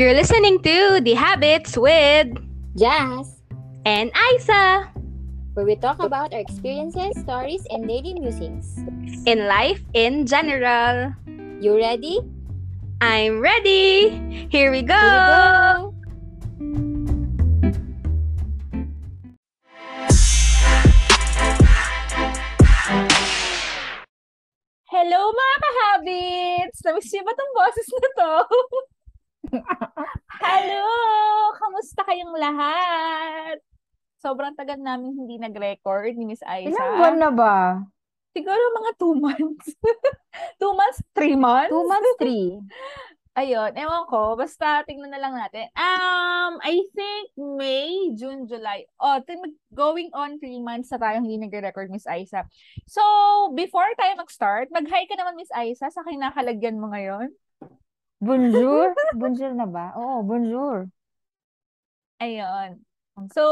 [0.00, 2.32] You're listening to The Habits with
[2.72, 3.44] Jazz,
[3.84, 4.88] and Isa
[5.52, 8.80] where we talk about our experiences, stories, and daily musings.
[9.28, 11.12] in life in general.
[11.60, 12.16] You ready?
[13.04, 14.48] I'm ready.
[14.48, 14.96] Here we go.
[14.96, 15.28] Here we
[15.68, 15.92] go!
[24.88, 26.80] Hello mga ka-habits!
[26.88, 28.32] Namiss niyo ba tong boses na to?
[30.44, 30.86] Hello!
[31.58, 33.58] Kamusta kayong lahat?
[34.20, 36.76] Sobrang tagal namin hindi nag-record ni Miss Aiza.
[36.76, 37.56] Ilang buwan na ba?
[38.30, 39.66] Siguro mga two months.
[40.60, 40.98] two months?
[41.16, 41.72] Three months?
[41.72, 42.54] Two months, three.
[43.40, 44.34] Ayun, ewan ko.
[44.34, 45.70] Basta tingnan na lang natin.
[45.78, 48.84] Um, I think May, June, July.
[48.98, 49.22] Oh,
[49.72, 52.44] going on three months na tayong hindi nagre-record, Miss Aiza.
[52.90, 53.00] So,
[53.54, 57.30] before tayo mag-start, mag-hi ka naman, Miss Aiza, sa kinakalagyan mo ngayon.
[58.20, 58.92] Bonjour?
[59.16, 59.96] Bonjour na ba?
[59.96, 60.92] Oo, bonjour.
[62.20, 62.84] Ayun.
[63.32, 63.44] So,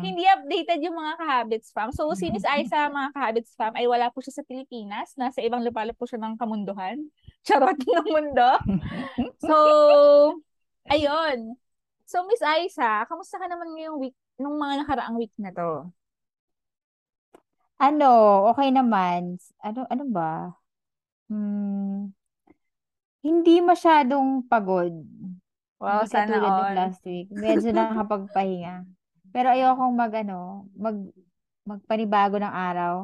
[0.00, 1.92] hindi updated yung mga ka-habits fam.
[1.92, 5.16] So, si Miss Aiza, mga ka-habits fam, ay wala po siya sa Pilipinas.
[5.16, 6.96] Nasa ibang lupalop po siya ng kamunduhan.
[7.46, 8.48] Charot ng mundo.
[9.42, 9.56] So,
[10.88, 11.56] ayun.
[12.06, 15.88] So, Miss Aiza, kamusta ka naman ngayong week, nung mga nakaraang week na to?
[17.82, 18.06] Ano,
[18.50, 19.36] okay naman.
[19.66, 20.54] Ano, ano ba?
[21.28, 22.12] Hmm,
[23.22, 24.92] hindi masyadong pagod.
[25.82, 26.76] Wow, Hindi sana katulad ng all.
[26.78, 27.26] last week.
[27.30, 28.74] Medyo nakakapagpahinga.
[29.32, 30.96] Pero ayokong mag, ano, mag,
[31.66, 32.94] magpanibago ng araw.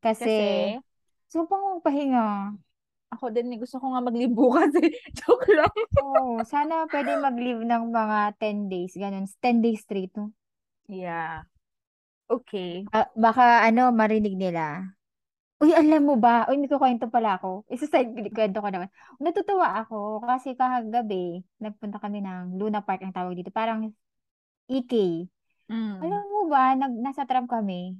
[0.00, 0.80] Kasi, Kasi,
[1.28, 2.56] gusto pang magpahinga.
[3.10, 4.90] ako din, eh, gusto ko nga mag-leave bukas eh.
[5.18, 5.72] Joke lang.
[6.00, 8.92] Oo, sana pwede mag-leave ng mga 10 days.
[8.96, 10.32] Ganun, 10 days straight, no?
[10.88, 11.46] Yeah.
[12.30, 12.86] Okay.
[12.94, 14.94] Ah, baka ano, marinig nila.
[15.60, 16.48] Uy, alam mo ba?
[16.48, 17.68] Uy, may kukwento pala ako.
[17.68, 18.88] Isa side kwento ko naman.
[19.20, 23.52] Natutuwa ako kasi kahagabi, nagpunta kami ng Luna Park ang tawag dito.
[23.52, 23.92] Parang
[24.72, 25.28] EK.
[25.68, 26.00] Mm.
[26.00, 27.92] Alam mo ba, nag, nasa tram kami.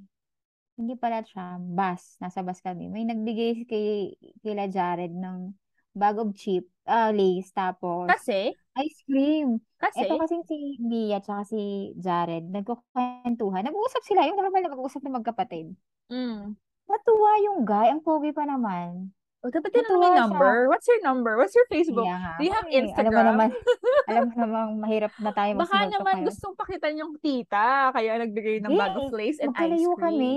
[0.73, 2.17] Hindi pala tram, bus.
[2.17, 2.89] Nasa bus kami.
[2.89, 5.53] May nagbigay kay, kila Jared ng
[5.93, 9.61] bag of chip, ah, lace, tapos Kasi, ice cream.
[9.77, 13.69] kasi, Ito kasing si Mia at si Jared, nagkukwentuhan.
[13.69, 15.77] Nag-uusap sila, yung normal na mag-uusap ng magkapatid.
[16.09, 16.70] mm.
[16.91, 19.09] Natuwa yung guy, ang pogi pa naman.
[19.41, 20.21] O, dapat din may siya.
[20.21, 20.69] number.
[20.69, 21.33] What's your number?
[21.33, 22.05] What's your Facebook?
[22.05, 22.69] Nga Do you have eh.
[22.69, 23.25] Alam mo Instagram?
[23.25, 23.49] naman,
[24.09, 26.27] alam mo naman, mahirap na tayo Baka mag-small talk naman ngayon.
[26.27, 29.97] gustong pakitan yung tita, kaya nagbigay ng bag of Eh, lace and ice cream.
[29.97, 30.35] kami.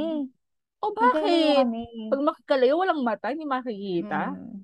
[0.78, 1.56] O Magkalayo bakit?
[1.59, 1.84] kami.
[2.09, 4.21] Pag makikalayo, walang mata, hindi makikita.
[4.32, 4.56] Mm.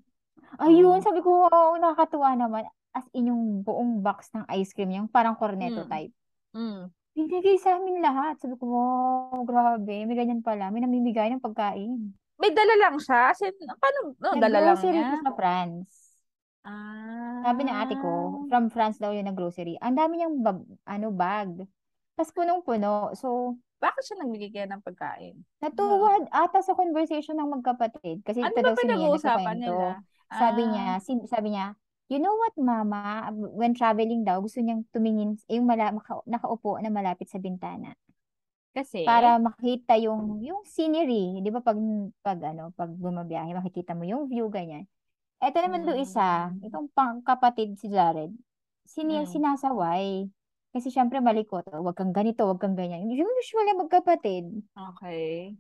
[0.59, 1.05] Ayun, Oh.
[1.05, 2.65] sabi ko, oh, nakakatuwa naman.
[2.91, 5.91] As in yung buong box ng ice cream, yung parang cornetto Mm.
[5.91, 6.13] type.
[6.53, 6.89] Mm.
[7.11, 8.39] Binigay sa amin lahat.
[8.39, 10.07] Sabi ko, wow, grabe.
[10.07, 10.71] May ganyan pala.
[10.71, 12.15] May namimigay ng pagkain.
[12.39, 13.35] May dala lang siya.
[13.35, 14.15] As in, paano?
[14.17, 15.21] No, dala lang niya.
[15.21, 15.91] sa France.
[16.63, 17.41] Ah.
[17.43, 19.77] Sabi ng ate ko, from France daw yun nag-grocery.
[19.81, 21.65] Ang dami niyang bab- ano, bag.
[22.15, 23.13] Tapos punong-puno.
[23.15, 25.41] So, Bakit siya nagbigay kaya ng pagkain?
[25.57, 28.21] natuwa ata sa conversation ng magkapatid.
[28.21, 29.57] Kasi Ano ito daw si Mia nagkukwento.
[29.57, 30.05] nila?
[30.29, 30.69] Sabi Ah.
[30.69, 31.73] niya, sin- sabi niya,
[32.11, 36.91] you know what, mama, when traveling daw, gusto niyang tumingin, yung mala, maka- nakaupo na
[36.91, 37.95] malapit sa bintana.
[38.71, 41.39] Kasi, Para makita yung, yung scenery.
[41.43, 41.79] Di ba pag,
[42.23, 44.87] pag, ano, pag bumabiyahe, makikita mo yung view, ganyan.
[45.41, 46.69] Eto naman do isa, Mm.
[46.69, 48.31] itong pangkapatid si Jared,
[48.85, 49.27] sini Mm.
[49.27, 50.29] sinasaway.
[50.71, 53.11] Kasi syempre malikot, wag kang ganito, wag kang ganyan.
[53.11, 54.47] Yung usual na magkapatid.
[54.77, 55.55] okay.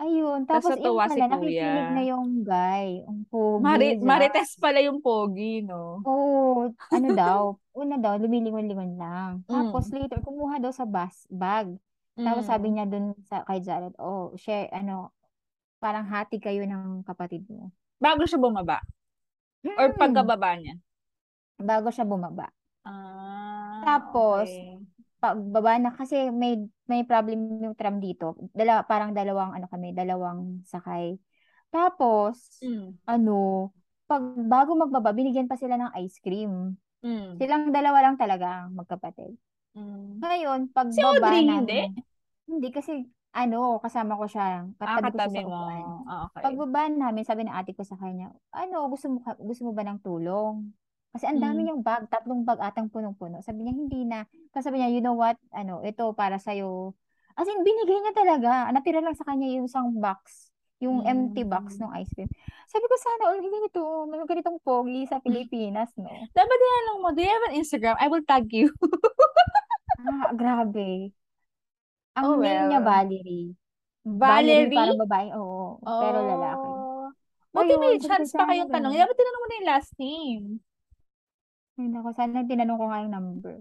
[0.00, 1.92] Ayun, Tas tapos yung natuwa si pala, nakikinig kuya.
[1.92, 4.08] na yung guy, ang pogi, Mari Jack.
[4.08, 5.82] Marites pala yung pogi, no?
[6.08, 7.40] Oo, ano daw,
[7.76, 9.32] una daw, lumilingon-lingon lang.
[9.52, 9.94] Tapos Mm.
[9.96, 11.68] later, kumuha daw sa bus, bag.
[12.24, 12.72] Tapos sabi Mm.
[12.72, 15.12] niya dun sa, kay Jared, oh, share, ano,
[15.82, 17.72] parang hati kayo ng kapatid mo.
[18.04, 18.78] Bago siya bumaba.
[19.80, 20.74] Or Hmm, pagkababa niya.
[21.68, 22.46] bago siya bumaba.
[22.84, 24.79] Ah, Tapos, okay.
[25.20, 26.56] Pagbaba na kasi may
[26.88, 28.34] may problem yung tram dito.
[28.56, 31.20] Dala, parang dalawang ano kami, dalawang sakay.
[31.70, 32.98] Tapos, Mm.
[33.06, 33.70] ano,
[34.10, 36.74] pag bago magbaba, binigyan pa sila ng ice cream.
[37.04, 37.38] Mm.
[37.38, 39.38] Silang dalawa lang talaga magkapatid.
[39.78, 40.18] Mm.
[40.18, 41.80] Ngayon, Si pagbaba Audrey, namin, hindi?
[42.50, 45.54] hindi kasi ano, kasama ko siya, Ah, katabi ko siya katabi mo.
[45.54, 45.84] upuan.
[46.10, 46.42] Ah, okay.
[46.42, 50.02] Pagbaba namin, sabi ng ate ko sa kanya, ano, gusto mo, gusto mo ba ng
[50.02, 50.74] tulong?
[51.10, 51.64] Kasi ang dami Mm.
[51.66, 53.40] niyang bag, tatlong bag atang punong-puno.
[53.40, 54.22] Sabi niya, hindi na.
[54.50, 56.94] Kasi sabi niya, you know what, ano, ito para sa'yo.
[57.34, 58.50] As in, binigay niya talaga.
[58.70, 61.80] Natira lang sa kanya yung isang box, yung empty box Mm.
[61.82, 62.30] ng ice cream.
[62.64, 66.06] Sabi ko, sana all ganito, may ganitong pogi sa Pilipinas, no?
[66.30, 67.98] Dapat din mo, do you have an Instagram?
[67.98, 68.70] I will tag you.
[70.00, 71.12] Ah, grabe.
[72.16, 72.88] Ang Oh, name niya, well.
[72.88, 73.52] Valerie.
[74.00, 74.72] Valerie, Valerie?
[74.72, 75.76] parang babae, oo.
[75.76, 76.68] Pero lalaki.
[76.72, 77.06] Oh.
[77.52, 78.96] Buti may chance pa kayong tanong.
[78.96, 80.44] Dapat tinanong mo na yung last name.
[81.80, 83.56] Ay, naku, sana tinanong ko nga yung number.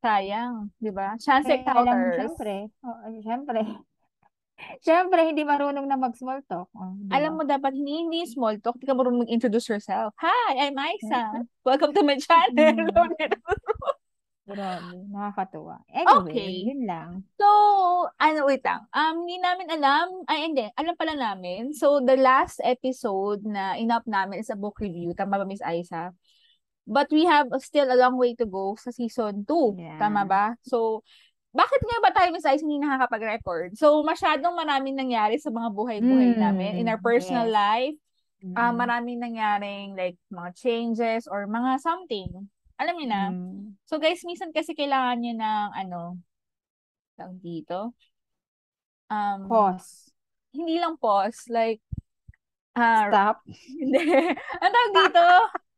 [0.00, 1.20] Sayang, di ba?
[1.20, 2.16] Chance lang, encounters.
[2.16, 3.60] syempre, oh, syempre,
[4.88, 6.72] syempre, hindi marunong na mag-small talk.
[6.72, 8.80] Oh, di Alam mo, dapat hindi, hindi small talk.
[8.80, 10.16] Hindi ka marunong mag-introduce yourself.
[10.16, 11.44] Hi, I'm Isa.
[11.60, 12.72] Welcome to my channel.
[14.50, 14.56] Mm.
[14.56, 15.78] Grabe, nakakatuwa.
[15.94, 16.50] Anyway, Okay.
[16.66, 17.22] yun lang.
[17.38, 17.46] So,
[18.18, 18.82] ano, wait lang.
[18.90, 21.70] Um, hindi namin alam, ay hindi, alam pala namin.
[21.70, 25.14] So, the last episode na inap namin is a book review.
[25.14, 26.10] Tama ba, Miss Aiza?
[26.90, 29.78] But we have still a long way to go sa season 2.
[29.78, 29.98] Yeah.
[30.02, 30.58] Tama ba?
[30.66, 31.06] So,
[31.54, 33.78] bakit nga ba tayo, Miss Aiza, hindi nakakapag-record?
[33.78, 37.54] So, masyadong maraming nangyari sa mga buhay-buhay Mm, namin in our personal yes.
[37.54, 37.98] life.
[38.40, 38.72] Mm.
[38.72, 42.48] maraming nangyaring like mga changes or mga something.
[42.80, 43.22] Alam niyo na.
[43.28, 43.76] Mm.
[43.84, 46.16] So guys, minsan kasi kailangan niyo ng ano,
[47.20, 47.92] tawag dito.
[49.12, 50.08] Um, Pause.
[50.56, 51.84] Hindi lang pause, like
[52.72, 53.44] ah Stop.
[53.80, 54.00] hindi.
[54.32, 55.24] Ang tawag dito,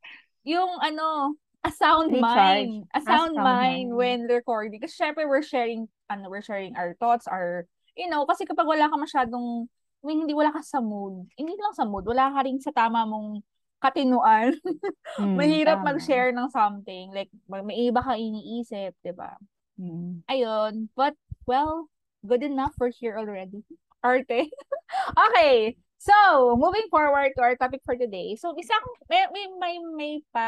[0.44, 2.68] yung ano, a sound Recharge.
[2.68, 2.72] mind.
[2.94, 3.96] A A sound sound mind mind.
[3.96, 4.80] when recording.
[4.82, 8.90] Kasi syempre we're sharing, ano, we're sharing our thoughts, our, you know, kasi kapag wala
[8.90, 9.70] ka masyadong,
[10.02, 12.74] I mean, hindi wala ka sa mood, hindi lang sa mood, wala ka rin sa
[12.74, 13.42] tama mong
[13.78, 14.54] katinuan.
[15.20, 15.92] Mm, Mahirap tama.
[15.92, 17.12] mag-share ng something.
[17.12, 19.36] Like, may iba ka iniisip, di ba?
[19.76, 20.24] Mm.
[20.24, 20.88] Ayun.
[20.96, 21.14] But,
[21.44, 21.92] well,
[22.24, 22.72] good enough.
[22.80, 23.60] We're here already.
[24.02, 24.48] Arte.
[25.28, 25.76] okay.
[26.02, 28.34] So, moving forward to our topic for today.
[28.34, 30.46] So, isang, may, may, may, may pa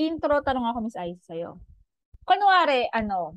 [0.00, 1.60] intro tanong ako, Miss Ice, sa'yo.
[2.24, 3.36] Kunwari, ano,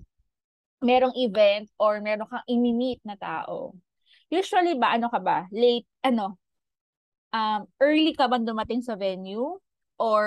[0.80, 3.76] merong event or meron kang ini-meet na tao.
[4.32, 5.52] Usually ba, ano ka ba?
[5.52, 6.40] Late, ano,
[7.36, 9.60] um, early ka ba dumating sa venue?
[10.00, 10.24] Or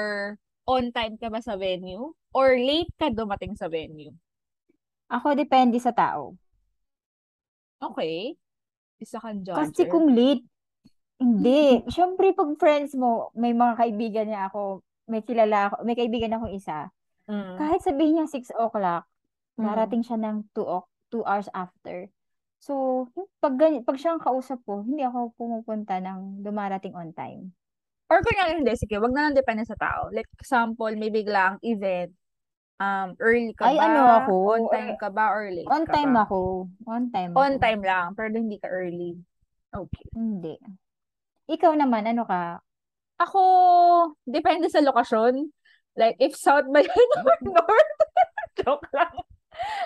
[0.68, 2.12] on time ka ba sa venue?
[2.36, 4.12] Or late ka dumating sa venue?
[5.08, 6.36] Ako, depende sa tao.
[7.80, 8.36] Okay.
[9.00, 10.44] Isa kang Kasi kung late,
[11.16, 11.82] hindi.
[11.87, 16.52] Siyempre, pag friends mo, may mga kaibigan niya ako, may kilala ako, may kaibigan akong
[16.52, 16.88] isa.
[17.25, 17.56] Mm.
[17.56, 19.05] Kahit sabihin niya 6 o'clock,
[19.55, 19.64] Mm.
[19.64, 20.78] darating siya ng 2 o
[21.08, 22.11] 2 hours after.
[22.58, 23.06] So,
[23.38, 27.52] pag, ganyan, pag siyang kausap ko, hindi ako pumupunta ng dumarating on time.
[28.08, 30.08] Or kunyari hindi, sige, wag na lang depende sa tao.
[30.10, 32.10] Like, example, may biglang event,
[32.76, 33.84] um, early ka Ay, ba?
[33.87, 35.25] ano ako, On time ka ba?
[35.31, 36.25] Or late On ka time ba?
[36.25, 36.40] ako.
[36.84, 37.62] On time On ako.
[37.62, 39.12] time lang, pero hindi ka early.
[39.70, 40.06] Okay.
[40.10, 40.55] Hindi.
[41.50, 42.58] Ikaw naman, ano ka?
[43.20, 43.43] Ako,
[44.25, 45.52] depende sa lokasyon.
[45.94, 47.94] Like, if south ba yun or north?
[48.58, 49.14] Joke lang.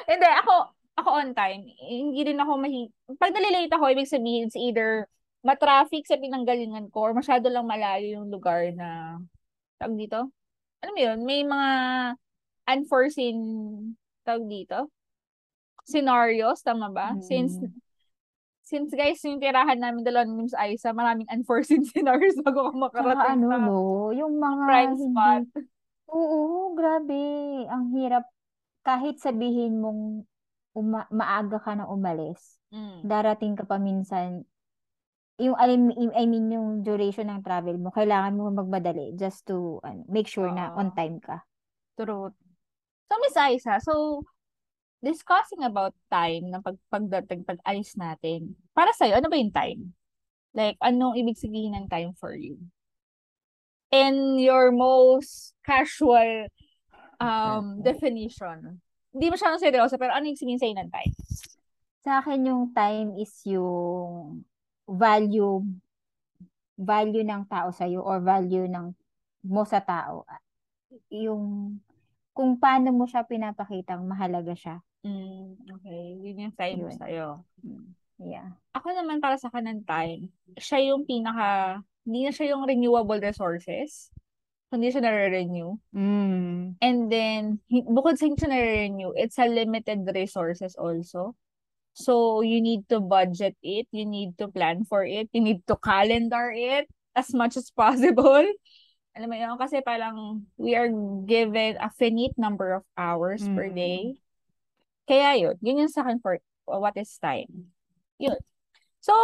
[0.08, 0.54] Hindi, ako,
[0.96, 1.68] ako on time.
[1.82, 2.88] Hindi rin ako mahi...
[3.20, 5.04] Pag nalilate ako, ibig sabihin, it's either
[5.44, 9.18] matraffic sa pinanggalingan ko or masyado lang malayo yung lugar na,
[9.78, 10.30] tawag dito?
[10.82, 11.70] Alam mo yun, may mga
[12.68, 13.38] unforeseen,
[14.22, 14.88] tawag dito?
[15.88, 17.16] Scenarios, tama ba?
[17.20, 17.72] Since, Mm.
[18.68, 23.40] Since guys, yung tirahan namin dalawa ni Mims Aisa, maraming unforeseen scenarios bago ka makarating
[23.40, 23.76] ano, sa no?
[24.12, 25.04] Yung mga prime hindi...
[25.08, 25.44] spot.
[26.12, 26.38] Oo,
[26.76, 27.22] grabe.
[27.72, 28.28] Ang hirap.
[28.84, 30.28] Kahit sabihin mong
[30.76, 33.00] uma- maaga ka na umalis, Mm.
[33.08, 34.44] darating ka pa minsan,
[35.40, 35.72] yung, I
[36.28, 40.76] mean, yung duration ng travel mo, kailangan mo magmadali just to ano, make sure na
[40.76, 40.84] Oo.
[40.84, 41.40] on time ka.
[41.96, 42.28] True.
[43.08, 44.20] So, Miss Aisa, so,
[44.98, 49.80] discussing about time ng pag pagdating, pag-alis natin, para sa'yo, ano ba yung time?
[50.56, 52.58] Like, anong ibig sabihin ng time for you?
[53.94, 56.50] In your most casual
[57.18, 58.82] um definition.
[59.14, 61.14] Hindi masyadong seryoso, pero ano yung sabihin sa'yo ng time?
[62.04, 64.44] Sa akin, yung time is yung
[64.88, 65.62] value
[66.78, 68.94] value ng tao sa'yo or value ng
[69.50, 70.22] mo sa tao.
[71.10, 71.76] Yung
[72.30, 74.78] kung paano mo siya pinapakitang mahalaga siya.
[75.06, 76.02] Mm, okay.
[76.18, 76.94] Yun yung time Yun.
[76.98, 77.26] sa'yo.
[78.18, 78.50] Yeah.
[78.74, 84.10] Ako naman para sa ng time, siya yung pinaka, hindi na siya yung renewable resources.
[84.68, 85.80] Hindi siya nare-renew.
[85.96, 86.76] Mm.
[86.82, 91.38] And then, bukod sa hindi siya nare-renew, it's a limited resources also.
[91.96, 93.88] So, you need to budget it.
[93.90, 95.30] You need to plan for it.
[95.32, 96.86] You need to calendar it
[97.16, 98.44] as much as possible.
[99.18, 99.56] Alam mo yun?
[99.58, 100.86] Kasi parang we are
[101.26, 103.74] given a finite number of hours per Mm.
[103.74, 104.02] day.
[105.08, 105.56] Kaya yun.
[105.64, 106.36] Yun yung sa akin for
[106.68, 107.72] what is time.
[108.20, 108.36] Yun.
[109.00, 109.16] So,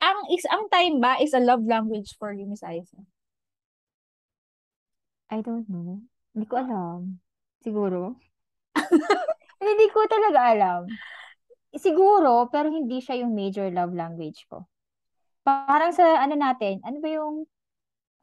[0.00, 3.04] ang is ang time ba is a love language for you, Miss Aiza?
[5.28, 6.00] I don't know.
[6.32, 7.20] Hindi ko alam.
[7.60, 8.16] Siguro.
[9.60, 10.82] Hindi ko talaga alam.
[11.76, 14.64] Siguro, pero hindi siya yung major love language ko.
[15.44, 17.44] Parang sa ano natin, ano ba yung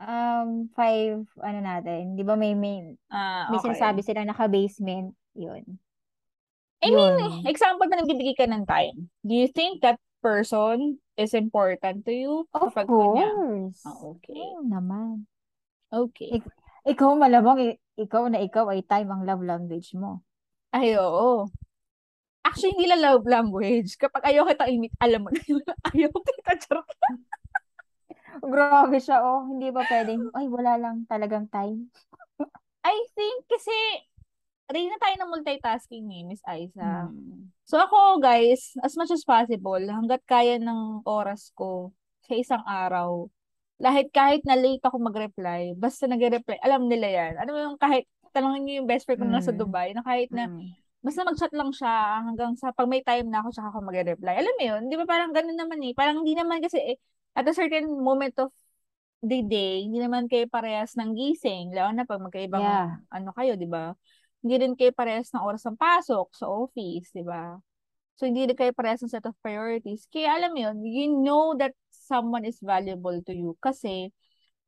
[0.02, 2.98] um five ano natin, 'di ba may may,
[3.54, 3.70] may okay.
[3.70, 5.64] sinasabi sila naka-basement, 'yun.
[6.86, 7.50] I mean, Yun.
[7.50, 9.10] example na nagbibigay ka ng time.
[9.26, 12.34] Do you think that person is important to you?
[12.54, 13.82] Of Kapag course.
[13.82, 14.38] Ah, okay.
[14.38, 15.26] Oo naman.
[15.90, 16.46] Okay.
[16.86, 20.22] Ikaw malamang, i- ikaw na ikaw ay time ang love language mo.
[20.70, 21.50] Ay, oo.
[22.46, 23.98] Actually, hindi lang love language.
[23.98, 25.66] Kapag ayaw kita imit, alam mo na yun.
[25.90, 26.86] Ayaw kita, charot.
[28.54, 29.50] Grabe siya, oh.
[29.50, 31.90] Hindi ba pwedeng, ay, wala lang talagang time.
[32.86, 33.74] I think kasi,
[34.68, 37.10] rin na tayo ng multitasking ni Miss Aiza.
[37.10, 37.54] Hmm.
[37.66, 41.94] So ako, guys, as much as possible, hanggat kaya ng oras ko
[42.26, 43.30] sa isang araw,
[43.78, 47.34] lahit kahit na late ako mag-reply, basta nag-reply, alam nila yan.
[47.38, 49.60] Ano mo yung kahit, tanongin niyo yung best friend ko na nasa Mm.
[49.60, 50.74] Dubai, na kahit na, Hmm.
[51.00, 51.94] basta mag-chat lang siya
[52.26, 54.34] hanggang sa pag may time na ako, tsaka ako mag-reply.
[54.42, 54.82] Alam mo yun?
[54.90, 55.94] Di ba parang ganun naman eh.
[55.94, 56.98] Parang hindi naman kasi, eh,
[57.38, 58.50] at a certain moment of
[59.22, 61.72] the day, hindi naman kayo parehas ng gising.
[61.74, 63.00] Lalo na pag magkaibang, Yeah.
[63.10, 63.94] ano kayo, di ba?
[64.46, 67.58] Hindi rin kayo parehas ng oras ng pasok sa office, di ba?
[68.14, 70.06] So, hindi rin kayo parehas ng set of priorities.
[70.14, 73.58] Kaya alam mo yun, you know that someone is valuable to you.
[73.58, 74.14] Kasi,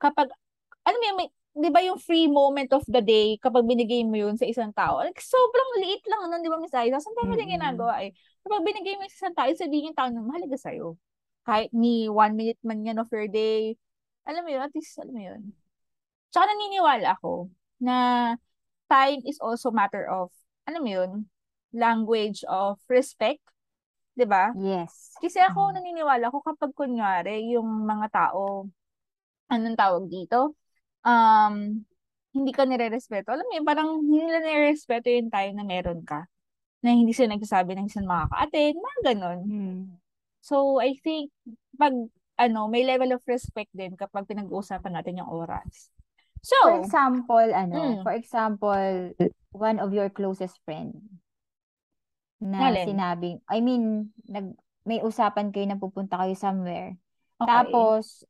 [0.01, 0.33] kapag,
[0.81, 4.17] alam mo yun, may, di ba yung free moment of the day, kapag binigay mo
[4.17, 6.97] yun sa isang tao, like, sobrang liit lang nun, di ba, Miss Aiza?
[6.97, 7.45] Saan tayo Mm-mm.
[7.45, 8.17] ginagawa eh?
[8.41, 10.97] Kapag binigay mo sa isang tao, sabihin yung tao na mahalaga sa'yo.
[11.45, 13.77] Kahit ni one minute man yan of your day,
[14.25, 15.53] alam mo yun, at least, alam mo yun.
[16.33, 17.95] Tsaka naniniwala ako na
[18.87, 20.31] time is also matter of,
[20.67, 21.11] alam mo yun,
[21.75, 23.43] language of respect,
[24.17, 24.51] di ba?
[24.55, 25.13] Yes.
[25.19, 25.73] Kasi ako Mm.
[25.79, 28.67] naniniwala ko kapag kunyari yung mga tao,
[29.51, 30.55] anong tawag dito?
[31.03, 31.83] Um,
[32.35, 33.33] hindi ka nire-respeto.
[33.33, 36.27] Alam mo yun, parang hindi nila nire-respeto yung time na meron ka.
[36.83, 39.39] Na hindi sila nagsasabi ng isang makaka-attend, mga ganon.
[39.43, 39.81] Hmm.
[40.39, 41.33] So, I think,
[41.75, 41.93] pag,
[42.37, 45.89] ano, may level of respect din kapag pinag-uusapan natin yung oras.
[46.47, 48.01] So, For example, ano, Mm.
[48.07, 48.87] for example,
[49.51, 50.95] one of your closest friend
[52.39, 52.87] na Alin?
[52.87, 54.55] sinabing, I mean, nag,
[54.87, 56.95] may usapan kayo na pupunta kayo somewhere.
[57.35, 57.47] okay.
[57.51, 58.23] Tapos,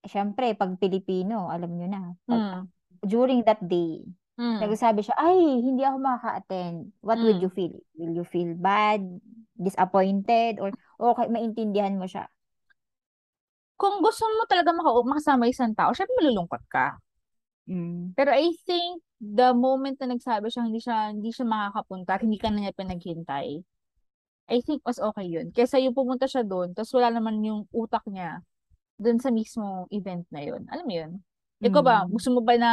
[0.00, 2.62] syempre, pag Pilipino, alam nyo na, pag, Mm.
[3.04, 4.08] during that day,
[4.40, 4.64] Mm.
[4.64, 6.96] nagsasabi siya, ay, hindi ako makaka-attend.
[7.04, 7.44] What would Mm.
[7.44, 7.74] you feel?
[8.00, 9.04] Will you feel bad,
[9.52, 12.24] disappointed, or okay, maintindihan mo siya?
[13.76, 16.96] Kung gusto mo talaga maka- makasama isang tao, syempre malulungkot ka.
[17.68, 18.16] Mm.
[18.16, 22.40] Pero I think the moment na nagsabi siya hindi siya hindi siya makakapunta at hindi
[22.40, 23.60] ka na niya pinaghintay,
[24.48, 25.52] I think mas okay yun.
[25.52, 28.40] Kesa yung pumunta siya doon, tapos wala naman yung utak niya
[28.96, 30.64] doon sa mismo event na yun.
[30.72, 31.12] Alam mo yun?
[31.60, 32.16] Ikaw ba, Mm.
[32.16, 32.70] gusto mo ba na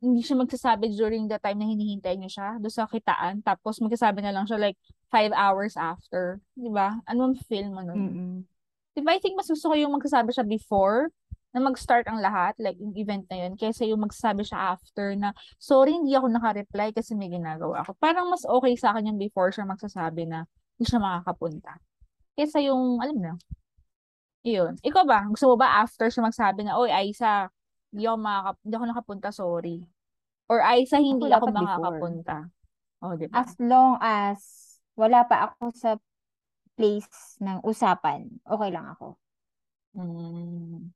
[0.00, 4.24] hindi siya magsasabi during the time na hinihintay niya siya doon sa kitaan, tapos magsasabi
[4.24, 4.78] na lang siya like
[5.12, 6.38] five hours after.
[6.56, 7.02] Di ba?
[7.04, 7.98] Ano ang feel mo nun?
[7.98, 8.34] Mm-mm.
[8.96, 11.10] Di ba, I think mas gusto ko yung magsasabi siya before
[11.50, 15.34] na mag-start ang lahat, like yung event na yun, kaysa yung magsasabi siya after na,
[15.58, 17.98] sorry, hindi ako naka-reply kasi may ginagawa ako.
[17.98, 20.46] Parang mas okay sa akin yung before siya magsasabi na
[20.78, 21.74] hindi siya makakapunta.
[22.38, 23.32] Kaysa yung, alam na,
[24.46, 24.78] yun.
[24.80, 27.50] Ikaw ba, gusto mo ba after siya magsabi na, oy, Aisa,
[27.90, 29.78] hindi ako, makaka, hindi ako nakapunta, sorry.
[30.46, 31.66] Or Aisa, hindi Ako ako before.
[31.66, 32.36] makakapunta.
[33.02, 33.42] O, di ba?
[33.42, 34.38] As long as
[34.94, 35.98] wala pa ako sa
[36.78, 39.18] place ng usapan, okay lang ako.
[39.98, 40.94] Mm.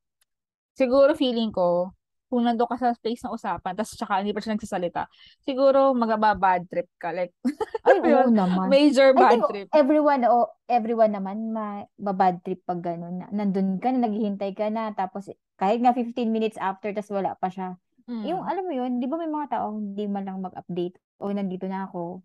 [0.75, 1.95] Siguro feeling ko,
[2.27, 5.07] kung nandun ka sa space ng usapan, tapos tsaka hindi pa siya nagsasalita,
[5.47, 7.15] siguro magaba-bad trip ka.
[7.15, 7.31] Like,
[7.87, 8.67] Ay, Ano oo naman.
[8.75, 9.69] major I bad think trip.
[9.71, 13.23] everyone, o everyone naman, mababad trip pag gano'n.
[13.23, 17.39] Na, nandun ka na, naghihintay ka na, tapos kahit nga 15 minutes after, tapos wala
[17.39, 17.79] pa siya.
[18.27, 18.51] Yung, Mm.
[18.51, 21.87] alam mo yun, di ba may mga tao, hindi man lang mag-update, o nandito na
[21.87, 22.25] ako,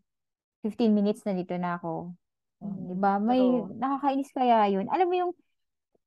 [0.66, 2.16] 15 minutes nandito na ako.
[2.64, 3.00] Di Mm.
[3.00, 3.22] ba?
[3.22, 3.78] May, True.
[3.78, 4.88] nakakainis kaya yun.
[4.90, 5.32] Alam mo yung,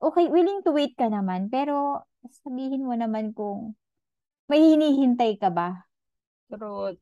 [0.02, 2.02] okay, willing to wait ka naman, pero
[2.42, 3.78] sabihin mo naman kung
[4.50, 5.86] may hinihintay ka ba?
[6.50, 6.98] True.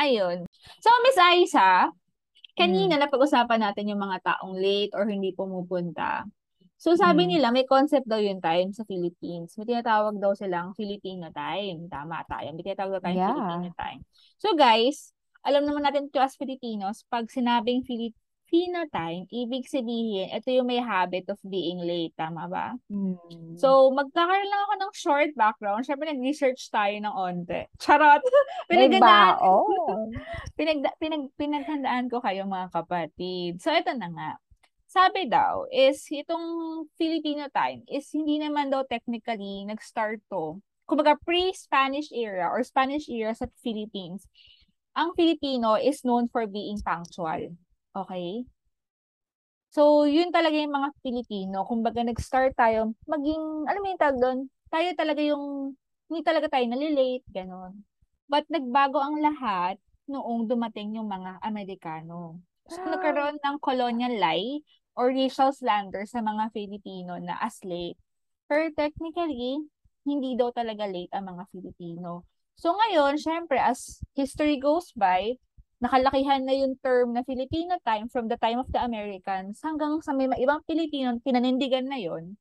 [0.00, 0.48] Ayun.
[0.80, 1.92] So, Miss Aisa,
[2.56, 3.02] kanina Mm.
[3.06, 6.24] napag-usapan natin yung mga taong late or hindi pumupunta.
[6.80, 7.30] So, sabi Mm.
[7.36, 9.52] nila, may concept daw yung time sa Philippines.
[9.60, 11.84] May tinatawag daw silang Filipino time.
[11.92, 12.48] Tama tayo.
[12.56, 13.36] May tinatawag daw tayong Yeah.
[13.36, 14.00] Filipino time.
[14.40, 15.12] So, guys,
[15.44, 18.16] alam naman natin to as Filipinos, pag sinabing Filipino
[18.90, 22.12] time, ibig sabihin, ito yung may habit of being late.
[22.18, 22.74] Tama ba?
[22.90, 23.54] Mm.
[23.56, 25.86] So, magkakaroon lang ako ng short background.
[25.86, 27.70] Siyempre, nag-research tayo ng onte.
[27.78, 28.22] Charot!
[28.68, 30.08] may Pinagandaan, baon.
[30.58, 33.62] pinag, pinag, pinaghandaan ko kayo mga kapatid.
[33.62, 34.30] So, ito na nga.
[34.90, 40.58] Sabi daw is itong Filipino time is hindi naman daw technically nag-start to.
[40.82, 44.26] Kumbaga pre-Spanish era or Spanish era sa Philippines.
[44.98, 47.54] Ang Filipino is known for being punctual.
[47.94, 48.46] Okay?
[49.70, 51.62] So, yun talaga yung mga Pilipino.
[51.62, 54.38] Kumbaga, nag-start tayo maging, alam mo yung tawag doon?
[54.66, 55.44] Tayo talaga yung,
[56.10, 57.86] hindi talaga tayo nalilate, ganon.
[58.26, 59.78] But nagbago ang lahat
[60.10, 62.42] noong dumating yung mga Amerikano.
[62.66, 64.62] So, nagkaroon ng colonial lie
[64.98, 67.98] or racial slander sa mga Filipino na as late.
[68.50, 69.62] Pero technically,
[70.02, 72.26] hindi daw talaga late ang mga Filipino.
[72.60, 75.38] So ngayon, syempre, as history goes by,
[75.80, 80.12] nakalakihan na yung term na Filipino time from the time of the Americans hanggang sa
[80.12, 82.36] may ibang Pilipino pinanindigan na yon.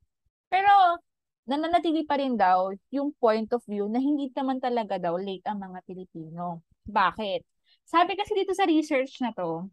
[0.52, 1.00] Pero
[1.48, 5.64] nananatili pa rin daw yung point of view na hindi naman talaga daw late ang
[5.64, 6.62] mga Pilipino.
[6.86, 7.42] Bakit?
[7.88, 9.66] Sabi kasi dito sa research na to,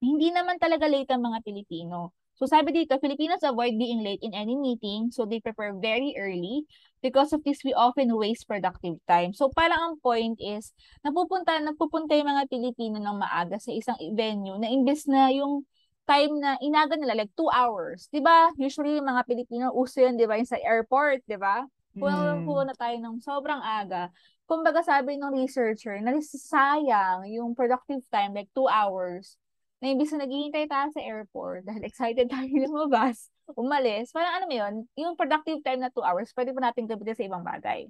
[0.00, 2.14] hindi naman talaga late ang mga Pilipino.
[2.36, 6.68] So sabi dito, Filipinos avoid being late in any meeting, so they prepare very early.
[7.00, 9.32] Because of this, we often waste productive time.
[9.32, 14.60] So parang ang point is, napupunta, nagpupunta yung mga Pilipino ng maaga sa isang venue
[14.60, 15.64] na imbes na yung
[16.04, 18.12] time na inaga nila, like two hours.
[18.12, 18.52] Ba?
[18.60, 20.36] Usually yung mga Pilipino, uso yun, di ba?
[20.36, 21.64] Yung sa airport, di ba?
[21.96, 22.68] Kung mm.
[22.68, 24.12] na tayo ng sobrang aga.
[24.44, 29.40] Kumbaga sabi ng researcher, nasasayang yung productive time, like two hours,
[29.80, 34.54] na imbis na naghihintay tayo sa airport dahil excited tayo lumabas, umalis, parang ano mo
[34.56, 37.86] yun, yung productive time na 2 hours, pwede pa natin gamitin sa ibang bagay.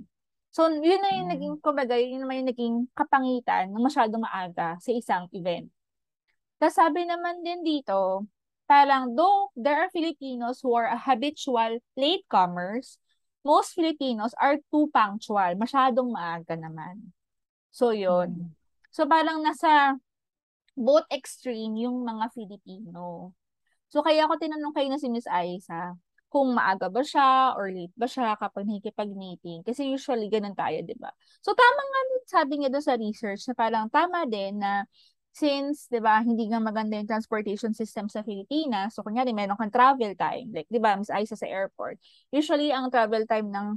[0.50, 1.35] So, yun na yung mm.
[1.37, 5.69] naging, kumbaga, yun naman yung naging kapangitan ng masyadong maaga sa isang event.
[6.57, 8.25] Tapos sabi naman din dito,
[8.64, 12.97] parang though there are Filipinos who are habitual latecomers,
[13.45, 15.55] most Filipinos are too punctual.
[15.61, 17.12] Masyadong maaga naman.
[17.71, 18.33] So, yun.
[18.33, 18.49] Mm.
[18.88, 20.00] So, parang nasa
[20.76, 23.33] both extreme yung mga Filipino.
[23.88, 25.97] So, kaya ako tinanong kayo na si Miss Aiza,
[26.28, 29.64] kung maaga ba siya or late ba siya kapag nakikipag-meeting.
[29.64, 31.09] Kasi usually, ganun tayo, di ba?
[31.40, 34.85] So, tama nga sabi niya doon sa research na parang tama din na
[35.30, 39.73] since, di ba, hindi nga maganda yung transportation system sa Pilipinas, so kunyari, meron kang
[39.73, 42.00] travel time, like, di ba, Miss Aiza sa airport,
[42.33, 43.76] usually, ang travel time ng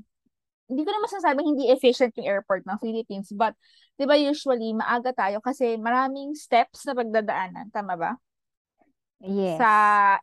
[0.70, 3.58] hindi ko naman masasabing hindi efficient yung airport ng Philippines, but
[3.98, 8.12] 'di ba usually maaga tayo kasi maraming steps na pagdadaanan, tama ba?
[9.20, 9.58] Yes.
[9.58, 9.72] Sa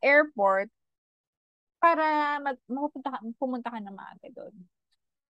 [0.01, 0.71] airport
[1.83, 4.55] para mag pumunta ka, pumunta ka na maaga doon.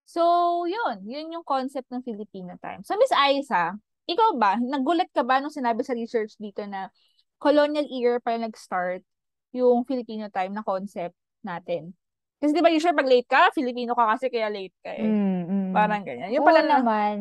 [0.07, 0.22] So,
[0.70, 1.02] yun.
[1.02, 2.87] Yun yung concept ng Filipino time.
[2.87, 3.74] So, Miss Aiza,
[4.07, 6.94] ikaw ba, nagulat ka ba nung sinabi sa research dito na
[7.42, 9.02] colonial era pa nag-start
[9.50, 11.90] yung Filipino time na concept natin?
[12.37, 15.05] Kasi di ba usually pag late ka, Filipino ka kasi kaya late ka eh.
[15.09, 15.72] Mm, mm.
[15.72, 16.31] Parang ganyan.
[16.37, 17.16] Yung pala na, naman,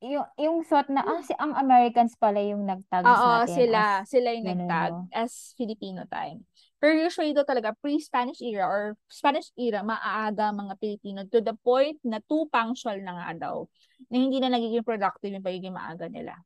[0.00, 3.52] yung, yung thought na, ah, si, ang Americans pala yung nagtag sa Oo, atin.
[3.52, 3.80] sila.
[4.00, 5.04] As, sila yung ganun, nagtag no?
[5.12, 6.48] as Filipino time.
[6.80, 12.00] Pero usually ito talaga, pre-Spanish era or Spanish era, maaga mga Pilipino to the point
[12.00, 13.68] na too punctual na nga daw.
[14.08, 16.40] Na hindi na nagiging productive yung pagiging maaga nila.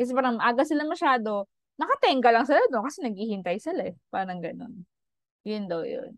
[0.00, 1.44] Kasi parang maaga sila masyado,
[1.76, 3.94] nakatenga lang sila doon kasi naghihintay sila eh.
[4.08, 4.88] Parang ganun.
[5.44, 6.16] Yun daw yun.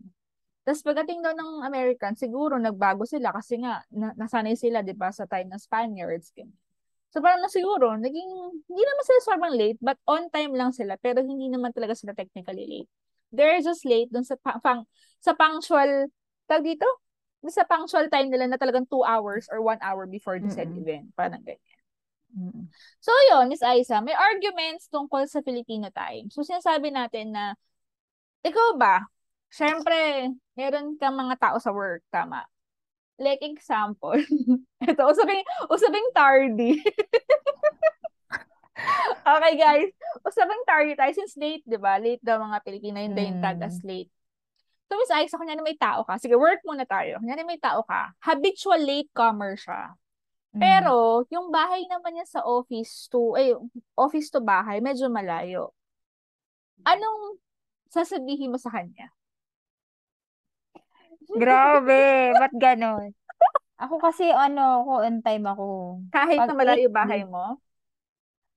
[0.61, 5.09] Tapos pagdating daw ng American, siguro nagbago sila kasi nga na, nasanay sila 'di ba
[5.09, 6.29] sa time ng Spaniards.
[7.11, 8.31] So parang na siguro naging
[8.69, 12.13] hindi naman sila sobrang late but on time lang sila pero hindi naman talaga sila
[12.13, 12.91] technically late.
[13.33, 14.85] They're just late dun sa pang,
[15.23, 16.11] sa punctual
[16.45, 16.85] tag dito
[17.49, 20.85] sa punctual time nila na talagang 2 hours or 1 hour before the said mm-hmm.
[20.85, 21.05] event.
[21.17, 21.81] Parang ganyan.
[22.37, 22.65] Mm-hmm.
[23.01, 26.29] So yun, Miss Aiza, may arguments tungkol sa Filipino time.
[26.29, 27.57] So sinasabi natin na
[28.45, 29.09] ikaw ba,
[29.51, 32.47] syempre, meron kang mga tao sa work, tama?
[33.21, 34.17] Like example,
[34.89, 36.81] ito, usaping, usaping tardy.
[39.37, 39.91] okay guys,
[40.25, 42.01] usaping tardy tayo since late, di ba?
[42.01, 43.21] Late daw mga Pilipino, yun mm.
[43.21, 44.09] yung tag as late.
[44.91, 46.19] So, Miss Alex, ako na may tao ka.
[46.19, 47.15] Sige, work muna tayo.
[47.23, 48.11] Kunyari may tao ka.
[48.19, 49.95] Habitual latecomer siya.
[50.51, 50.59] Mm.
[50.59, 53.55] Pero, yung bahay naman niya sa office to, eh,
[53.95, 55.71] office to bahay, medyo malayo.
[56.83, 57.39] Anong
[57.87, 59.15] sasabihin mo sa kanya?
[61.37, 63.13] Grabe, ba't ganon?
[63.81, 65.65] Ako kasi ano, ako on time ako.
[66.13, 67.57] Kahit Pag na malayo bahay mo?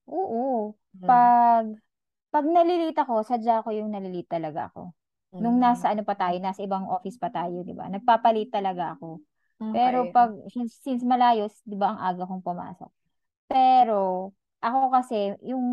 [0.08, 0.76] Oo.
[1.00, 1.08] Hmm.
[1.08, 1.66] Pag
[2.34, 4.92] pag nalilita ako, sadya ko yung nalilita talaga ako.
[5.38, 5.64] Nung hmm.
[5.64, 7.88] nasa ano pa tayo, nasa ibang office pa tayo, 'di ba?
[7.88, 9.22] Nagpapalit talaga ako.
[9.72, 12.90] Pero pag since, since malayo, 'di ba, ang aga kong pumasok.
[13.48, 15.66] Pero ako kasi yung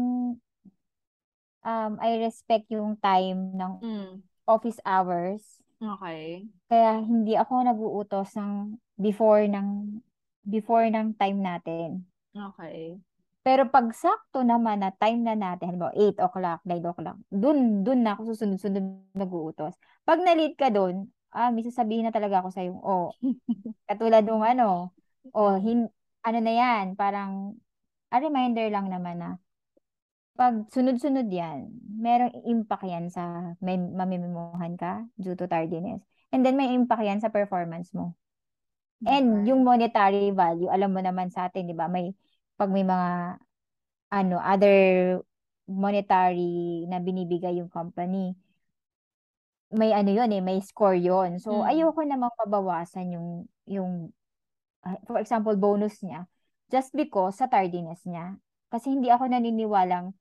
[1.62, 4.22] um I respect yung time ng Mm.
[4.48, 5.62] office hours.
[5.82, 6.46] Okay.
[6.70, 9.98] Kaya hindi ako nag-uutos ng before ng
[10.46, 12.06] before ng time natin.
[12.38, 13.02] Okay.
[13.42, 18.06] Pero pag sakto naman na time na natin, halimbawa 8 o'clock, 9 o'clock, dun, dun
[18.06, 18.86] na ako susunod-sunod
[19.18, 19.74] mag-uutos.
[20.06, 23.10] Pag na-late ka dun, ah, may sasabihin na talaga ako sa'yo, oh,
[23.90, 24.94] katulad ng ano,
[25.34, 25.90] oh, hin,
[26.22, 27.58] ano na yan, parang,
[28.14, 29.30] a reminder lang naman na,
[30.38, 36.02] pag sunod-sunod yan, merong impact yan sa may mamimimuhan ka due to tardiness.
[36.34, 38.18] And then may impact yan sa performance mo.
[39.06, 41.90] And yung monetary value, alam mo naman sa atin, di ba?
[41.90, 42.14] May,
[42.58, 43.38] pag may mga,
[44.14, 44.78] ano, other
[45.66, 48.38] monetary na binibigay yung company,
[49.72, 51.70] may ano yun eh, may score yon So, mm.
[51.72, 53.28] ayoko namang pabawasan yung,
[53.66, 53.92] yung
[54.86, 56.28] ah, for example, bonus niya
[56.70, 58.38] just because sa tardiness niya.
[58.72, 60.16] Kasi hindi ako naniniwalang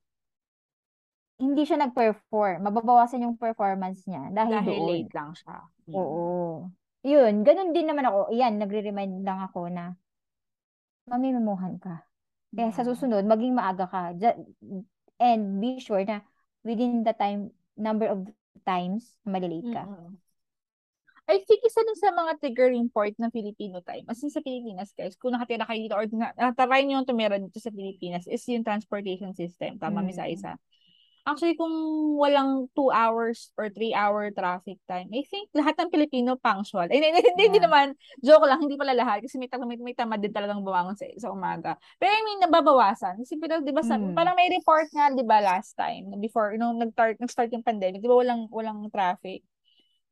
[1.41, 2.61] hindi siya nag-perform.
[2.61, 4.87] Mababawasan yung performance niya dahil, Dahil doon.
[4.93, 5.57] late lang siya.
[5.89, 5.93] Mm.
[5.97, 6.23] Oo.
[7.01, 8.29] Yun, ganun din naman ako.
[8.29, 9.97] Yan, nagre-remind lang ako na
[11.09, 12.05] mamimimuhan ka.
[12.53, 12.93] Kaya sa Yeah.
[12.93, 14.13] susunod, maging maaga ka.
[15.17, 16.21] And be sure na
[16.61, 18.21] within the time, number of
[18.61, 19.89] times, malilate ka.
[19.89, 20.13] Mm-mm.
[21.25, 24.91] I think isa din sa mga triggering point ng Filipino time, as in sa Pilipinas
[24.91, 28.43] guys, kung nakatira kayo dito or na, natry nyo yung tumira dito sa Pilipinas is
[28.51, 29.79] yung transportation system.
[29.79, 30.27] Tama, Miss Mm.
[30.27, 30.53] Aiza?
[31.21, 31.69] Actually, kung
[32.17, 36.89] walang 2 hours or 3 hour traffic time, I think lahat ng Pilipino punctual.
[36.89, 37.93] Eh, hindi, hindi, hindi naman,
[38.25, 41.29] joke lang, hindi pala lahat kasi may, may, may tamad din talagang bumangon sa, sa
[41.29, 41.77] umaga.
[42.01, 43.21] Pero I mean, nababawasan.
[43.21, 44.17] Kasi pero, di ba, sa, Mm.
[44.17, 48.01] parang may report nga, di ba, last time, before, you know, nag-start, nag-start yung pandemic,
[48.01, 49.45] di ba, walang, walang traffic.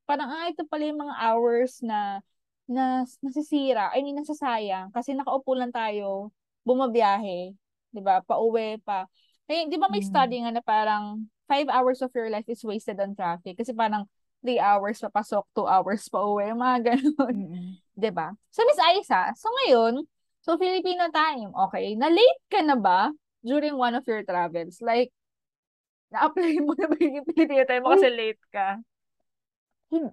[0.06, 2.22] Parang, ah, ito pala yung mga hours na,
[2.70, 6.30] na nasisira, I mean, nasasayang, kasi nakaupo lang tayo,
[6.70, 7.58] bumabiyahe,
[7.90, 9.10] di ba, pauwi pa.
[9.50, 10.10] Eh, di ba may Mm.
[10.14, 14.06] study nga na parang 5 hours of your life is wasted on traffic kasi parang
[14.46, 17.36] 3 hours papasok, 2 hours pa uwi, mga ganun.
[17.50, 17.68] Mm-mm.
[17.98, 18.32] 'Di ba?
[18.54, 20.06] So, Miss Aisa, so ngayon,
[20.46, 23.10] so Filipino time, okay, na-late ka na ba
[23.42, 24.80] during one of your travels?
[24.80, 25.10] Like,
[26.14, 28.78] na-apply mo na ba yung Filipino time mo kasi late ka?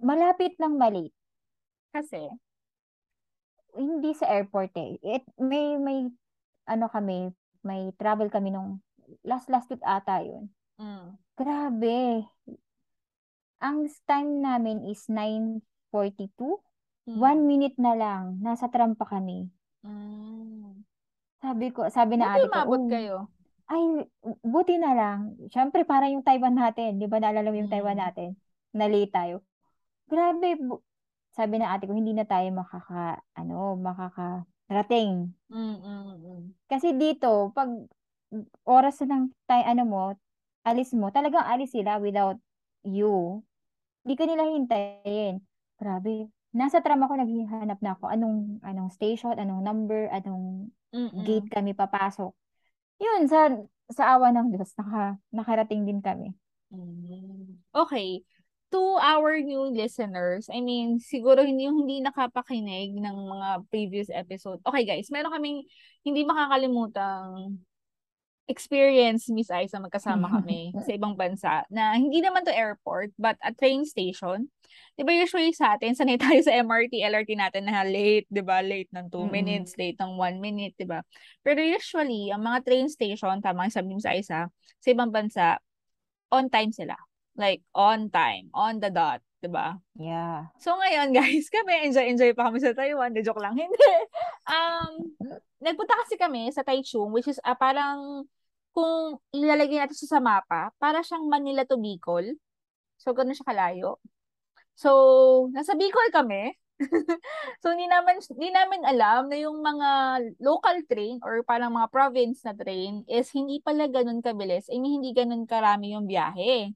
[0.01, 1.13] Malapit lang malate.
[1.93, 2.25] Kasi,
[3.77, 4.97] Hindi sa airport eh.
[5.05, 6.09] It, may, may,
[6.65, 7.29] ano kami,
[7.61, 8.81] may travel kami nung
[9.23, 10.51] last last week ata yun.
[10.75, 12.25] mm, Grabe.
[13.57, 16.61] Ang time namin is 9.42.
[17.07, 18.37] mm, One minute na lang.
[18.39, 19.49] Nasa tram pa kami.
[19.81, 20.77] mm.
[21.37, 23.17] Sabi ko, sabi na ate ko, umabot "Oh, kayo.
[23.67, 23.81] ay,
[24.41, 25.19] buti na lang.
[25.47, 26.97] Siyempre, para yung Taiwan natin.
[26.97, 28.03] Di ba naalala mo yung Taiwan Mm.
[28.03, 28.29] natin?
[28.73, 29.35] Na-late tayo.
[30.05, 30.55] Grabe.
[30.55, 30.81] bu-
[31.29, 35.29] Sabi na ate ko, hindi na tayo makaka, ano, makakarating.
[35.49, 36.41] Mm, mm, mm.
[36.65, 37.69] Kasi dito, pag
[38.67, 40.03] oras na ng tayo, ano mo,
[40.67, 42.39] alis mo, talagang alis sila without
[42.83, 43.43] you.
[44.03, 45.43] Di ka nila hintayin.
[45.79, 46.31] Grabe.
[46.51, 48.09] Nasa tram ako, naghihanap na ako.
[48.09, 52.31] Anong, anong station, anong number, anong Mm, gate kami papasok.
[52.97, 53.51] Yun, sa,
[53.91, 56.31] sa awa ng Diyos, naka, nakarating din kami.
[56.71, 57.59] Mm.
[57.75, 58.23] Okay.
[58.67, 64.59] To our new listeners, I mean, siguro hindi yung hindi nakapakinig ng mga previous episode.
[64.67, 65.63] Okay guys, meron kaming
[66.03, 67.63] hindi makakalimutang
[68.47, 73.51] experience, Miss Aiza, magkasama kami sa ibang bansa na hindi naman to airport, but a
[73.51, 74.47] train station.
[74.95, 78.63] Di ba usually sa atin, sanay tayo sa MRT, LRT natin na late, di ba?
[78.63, 79.29] Late ng 2 Mm-mm.
[79.29, 81.03] minutes, late ng 1 minute, di ba?
[81.43, 84.47] Pero usually, ang mga train station, tama yung sabi mo sa isa,
[84.79, 85.59] sa ibang bansa,
[86.31, 86.95] on time sila.
[87.37, 89.77] Like, on time, on the dot, di ba?
[89.99, 90.49] Yeah.
[90.57, 93.11] So ngayon guys, kami enjoy-enjoy pa kami sa Taiwan.
[93.11, 93.93] De joke lang, hindi.
[94.47, 95.13] Um,
[95.61, 98.25] nagpunta kasi kami sa Taichung, which is ah, parang
[98.77, 102.37] kung ilalagay natin siya sa mapa, para siyang Manila to Bicol.
[103.01, 103.97] So, gano'n siya kalayo.
[104.77, 106.53] So, nasa Bicol kami.
[107.65, 109.89] so, hindi naman, hindi namin alam na yung mga
[110.37, 114.69] local train or parang mga province na train is hindi pala ganun kabilis.
[114.69, 116.69] I mean, hindi ganun karami yung biyahe.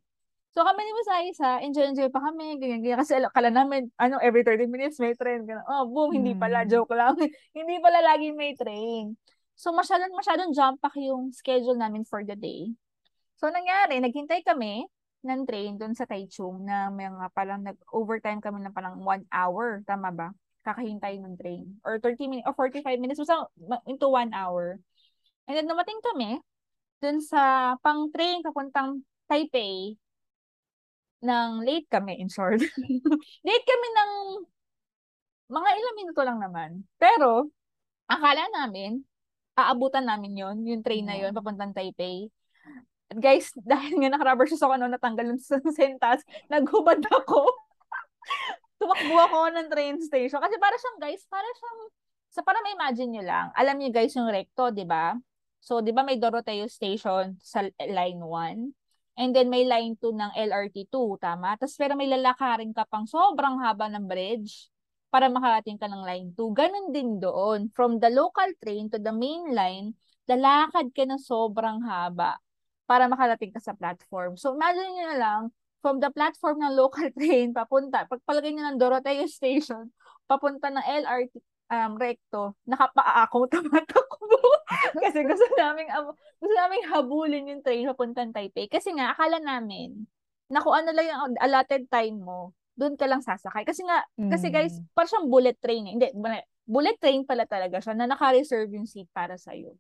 [0.57, 2.99] So, kami ni Masaysa, enjoy-enjoy pa kami, ganyan, ganyan.
[3.05, 5.45] Kasi ala- kala namin, ano, every 30 minutes may train.
[5.45, 5.63] Ganun.
[5.69, 6.69] Oh, boom, hindi pala, Mm.
[6.73, 7.13] joke lang.
[7.57, 9.13] hindi pala lagi may train.
[9.62, 12.74] So, masyadong, masyadong jump pack yung schedule namin for the day.
[13.38, 14.89] So, nangyari, naghintay kami
[15.21, 19.86] ng train doon sa Taichung na may mga parang nag-overtime kami ng parang one hour.
[19.86, 20.34] Tama ba?
[20.65, 21.78] Kakahintay ng train.
[21.86, 23.21] Or 30 minutes, or 45 minutes.
[23.21, 23.54] Basta
[23.86, 24.82] into one hour.
[25.45, 26.41] And then, dumating kami
[27.06, 29.93] doon sa pang train papuntang Taipei
[31.21, 32.65] ng late kami, in short.
[33.45, 34.12] late kami ng
[35.54, 36.82] mga ilang minuto lang naman.
[36.97, 37.54] Pero,
[38.10, 39.06] akala namin,
[39.55, 42.31] aabutan namin yon yung train na yon papuntang Taipei.
[43.11, 47.43] At guys, dahil nga naka-rubber shoes ako noon natanggal sa sentas, naghubad ako.
[48.79, 50.41] Tumakbo ako ng train station.
[50.41, 51.79] Kasi para siyang, guys, para siyang,
[52.31, 55.13] sa para ma-imagine nyo lang, alam niyo guys yung recto, di ba?
[55.61, 58.73] So, di ba may Doroteo Station sa line 1?
[59.21, 61.53] And then may line 2 ng LRT2, tama?
[61.59, 64.71] Tapos pero may lalakarin ka pang sobrang haba ng bridge
[65.12, 66.56] para makarating ka ng line 2.
[66.56, 67.67] Ganon din doon.
[67.76, 69.91] From the local train to the main line,
[70.26, 72.39] lalakad ka ng sobrang haba
[72.88, 74.39] para makarating ka sa platform.
[74.39, 75.41] So imagine nyo na lang,
[75.84, 79.91] from the platform ng local train, papunta, pagpalagay nyo ng Doroteo Station,
[80.32, 81.36] papunta ng LRT,
[81.71, 84.39] um, recto, nakapaa ako, tumatakbo.
[84.95, 88.71] Kasi gusto namin, um, gusto namin habulin yung train papuntang Taipei.
[88.71, 90.08] Kasi nga, akala namin,
[90.52, 93.61] na kung ano lang yung allotted time mo, doon ka lang sasakay.
[93.61, 94.85] Kasi nga, kasi guys, Mm.
[94.91, 95.83] parang siyang bullet train.
[95.85, 95.93] eh.
[95.93, 99.77] Hindi, bu- bullet train pala talaga siya na naka-reserve yung seat para sa'yo.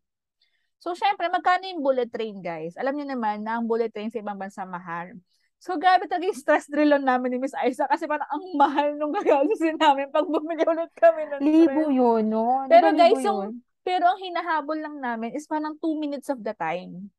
[0.77, 2.73] So, syempre, magkano yung bullet train, guys?
[2.73, 5.13] Alam niyo naman na ang bullet train sa ibang bansa mahal.
[5.57, 9.13] So, grabe talaga yung stress drill namin ni Miss Isa kasi parang ang mahal nung
[9.13, 11.93] gagalusin namin pag bumili ulit kami ng Libo train.
[11.93, 12.65] yun, no?
[12.65, 13.51] Pero guys, yung, yun?
[13.81, 17.13] pero ang hinahabol lang namin is parang 2 minutes of the time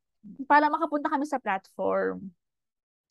[0.45, 2.35] para makapunta kami sa platform.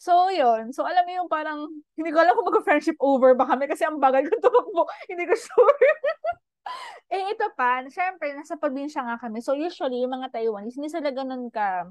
[0.02, 0.74] So, yun.
[0.74, 4.02] So, alam mo yung parang, hindi ko alam kung mag-friendship over ba kami kasi ang
[4.02, 4.90] bagal ko tumakbo.
[5.06, 5.78] hindi ko sure.
[7.14, 9.46] eh, ito pa, syempre, nasa probinsya nga kami.
[9.46, 11.86] So, usually, yung mga Taiwanese, hindi sila ganun ka,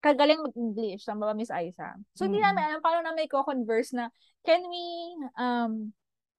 [0.00, 2.00] kagaling mag-English, tama ba, Miss Aiza?
[2.16, 2.46] So, hindi Mm.
[2.48, 4.08] namin alam paano namin i-converse na,
[4.40, 4.84] can we,
[5.36, 5.92] um,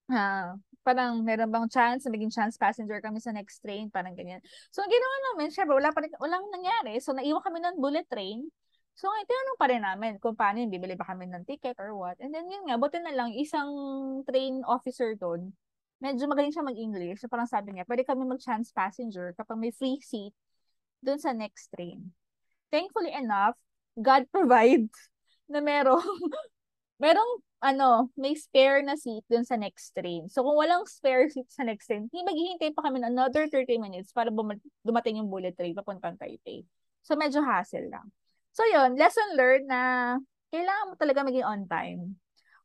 [0.09, 4.41] ah, parang meron bang chance na maging chance passenger kami sa next train, parang ganyan.
[4.73, 6.97] So, ang ginawa namin, syempre, wala pa rin, walang nangyari.
[6.97, 8.49] So, naiwan kami ng bullet train.
[8.95, 11.95] So, ngayon, tinanong pa rin namin kung paano yun, bibili ba kami ng ticket or
[11.95, 12.19] what.
[12.19, 13.71] And then, yun nga, buti na lang, isang
[14.27, 15.55] train officer doon,
[16.03, 17.23] medyo magaling siya mag-English.
[17.23, 20.35] So, parang sabi niya, pwede kami mag-chance passenger kapag may free seat
[21.01, 22.11] doon sa next train.
[22.69, 23.55] Thankfully enough,
[23.95, 24.93] God provides
[25.47, 26.05] na merong,
[26.99, 30.25] merong, ano, may spare na seat doon sa next train.
[30.27, 33.77] So, kung walang spare seat sa next train, hindi maghihintay pa kami ng another 30
[33.77, 34.33] minutes para
[34.81, 36.65] dumating yung bullet train papuntang Taipei.
[37.05, 38.09] So, medyo hassle lang.
[38.51, 39.81] So, yun, lesson learned na
[40.51, 42.19] kailangan mo talaga maging on time.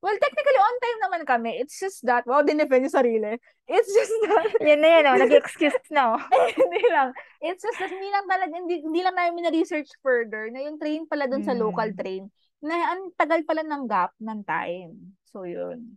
[0.05, 1.51] Well, technically, on time naman kami.
[1.59, 3.41] It's just that, wow, dinefend yung sarili.
[3.67, 5.17] It's just that, Yan na yan, oh.
[5.19, 6.21] Nag-excuse na, oh.
[6.59, 7.11] hindi lang.
[7.41, 11.09] It's just that, hindi lang talaga, hindi, hindi lang namin na-research further na yung train
[11.09, 12.29] pala dun sa local train,
[12.61, 15.17] na ang tagal pala ng gap ng time.
[15.33, 15.97] So, yun.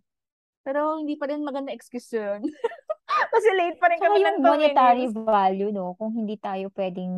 [0.63, 2.45] Pero, hindi pa rin maganda excuse yun.
[3.10, 5.97] Kasi late pa rin kami yung ng monetary value, no?
[5.97, 7.13] Kung hindi tayo pwedeng,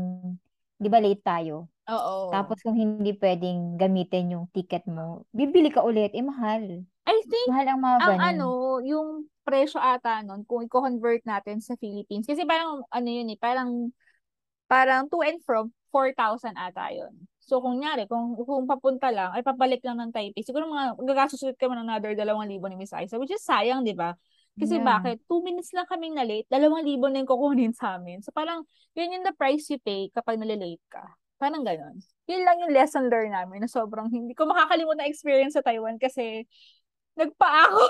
[0.76, 1.72] di ba late tayo?
[1.92, 2.32] Oo.
[2.32, 6.88] Tapos kung hindi pwedeng gamitin yung ticket mo, bibili ka ulit, eh mahal.
[7.04, 8.22] I think, Mahal ang mga ang ganun.
[8.24, 8.48] ano,
[8.86, 9.08] yung
[9.44, 13.90] presyo ata nun, kung i-convert natin sa Philippines, kasi parang, ano yun eh, parang,
[14.70, 17.12] parang to and from, 4,000 ata yun.
[17.44, 21.44] So, kung nyari, kung, kung papunta lang, ay papalik lang ng Taipei, siguro mga, gagastos
[21.44, 24.16] ulit kami ng another 2,000 ni Miss Aiza, which is sayang, di ba?
[24.56, 24.86] Kasi Yeah.
[24.88, 25.20] bakit?
[25.28, 28.24] 2 minutes lang kaming na late, 2,000 na yung kukunin sa amin.
[28.24, 28.64] So, parang,
[28.96, 31.04] yun yung the price you pay kapag nalilate ka.
[31.42, 31.98] Parang ganon.
[32.30, 35.98] Yun lang yung lesson learned namin na sobrang hindi ko makakalimutan na experience sa Taiwan
[35.98, 36.46] kasi
[37.18, 37.82] nagpa ako.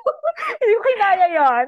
[0.62, 1.66] hindi ko kinaya yun.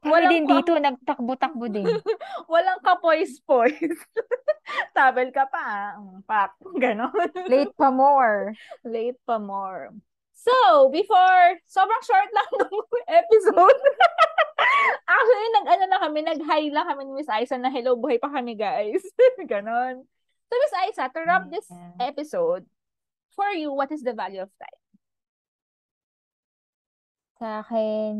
[0.00, 1.90] Kami Walang din dito, nagtakbo-takbo din.
[2.52, 3.98] Walang kapoys-poys.
[4.96, 5.98] Tabel ka pa.
[5.98, 6.54] Mm, Pak.
[6.78, 7.28] Ganon.
[7.50, 8.54] Late pa more.
[8.86, 9.90] Late pa more.
[10.38, 12.72] So, before, sobrang short lang ng
[13.10, 13.80] episode.
[15.04, 18.56] Actually, nag-ano na kami, nag-hi lang kami ni Miss Aiza na hello, buhay pa kami
[18.56, 19.04] guys.
[19.50, 20.08] Ganon.
[20.50, 21.70] So, Miss Aiza, to wrap this
[22.02, 22.66] episode,
[23.38, 24.80] for you, what is the value of time?
[27.38, 28.14] Sa akin,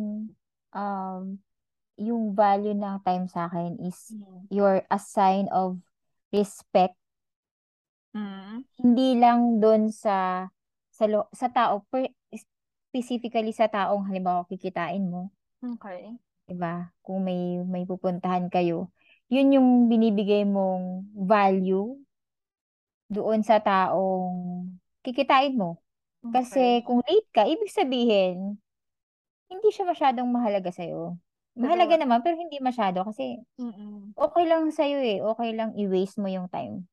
[0.71, 1.43] um,
[1.99, 4.15] yung value ng time sa akin is
[4.49, 5.83] your a sign of
[6.31, 6.95] respect.
[8.15, 8.63] Mm.
[8.79, 10.47] Hindi lang doon sa
[10.89, 12.09] sa lo, sa tao, per,
[12.91, 16.15] specifically sa taong halimbawa kikitain mo, Okay.
[16.49, 16.89] 'di ba?
[17.05, 18.89] Kung may may pupuntahan kayo,
[19.29, 22.01] yun yung binibigay mong value
[23.11, 24.71] doon sa taong
[25.03, 25.83] kikitain mo.
[26.31, 26.87] Kasi Okay.
[26.87, 28.57] kung late ka, ibig sabihin,
[29.51, 31.19] hindi siya masyadong mahalaga sa'yo.
[31.59, 32.01] Mahalaga Totoo.
[32.01, 34.15] naman, pero hindi masyado kasi Mm-mm.
[34.15, 35.19] okay lang sa'yo eh.
[35.21, 36.87] Okay lang i-waste mo yung time.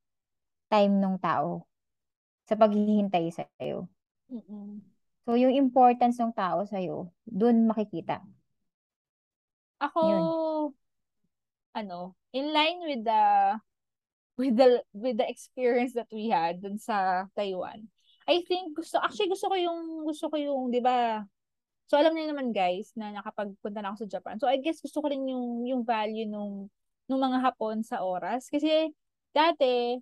[0.73, 1.69] Time ng tao
[2.49, 3.85] sa paghihintay sa'yo.
[4.31, 4.81] Mm-mm.
[5.27, 8.23] So, yung importance ng tao sa'yo, dun makikita.
[9.77, 10.23] Ako, Yun.
[11.77, 13.21] ano, in line with the
[14.37, 17.89] with the with the experience that we had dun sa Taiwan.
[18.29, 21.25] I think gusto actually gusto ko yung gusto ko yung 'di ba?
[21.89, 24.35] So alam niyo naman guys na nakapagpunta na ako sa Japan.
[24.37, 26.69] So I guess gusto ko rin yung yung value nung
[27.09, 28.93] nung mga hapon sa oras kasi
[29.31, 29.97] dati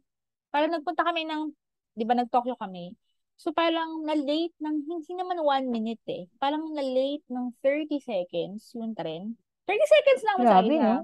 [0.49, 1.53] parang nagpunta kami ng
[1.95, 2.91] 'di ba nag-Tokyo kami.
[3.35, 6.27] So parang na-late ng hindi naman one minute eh.
[6.39, 9.35] Parang na-late ng 30 seconds yung tren.
[9.67, 11.03] 30 seconds lang sa Grabe, no?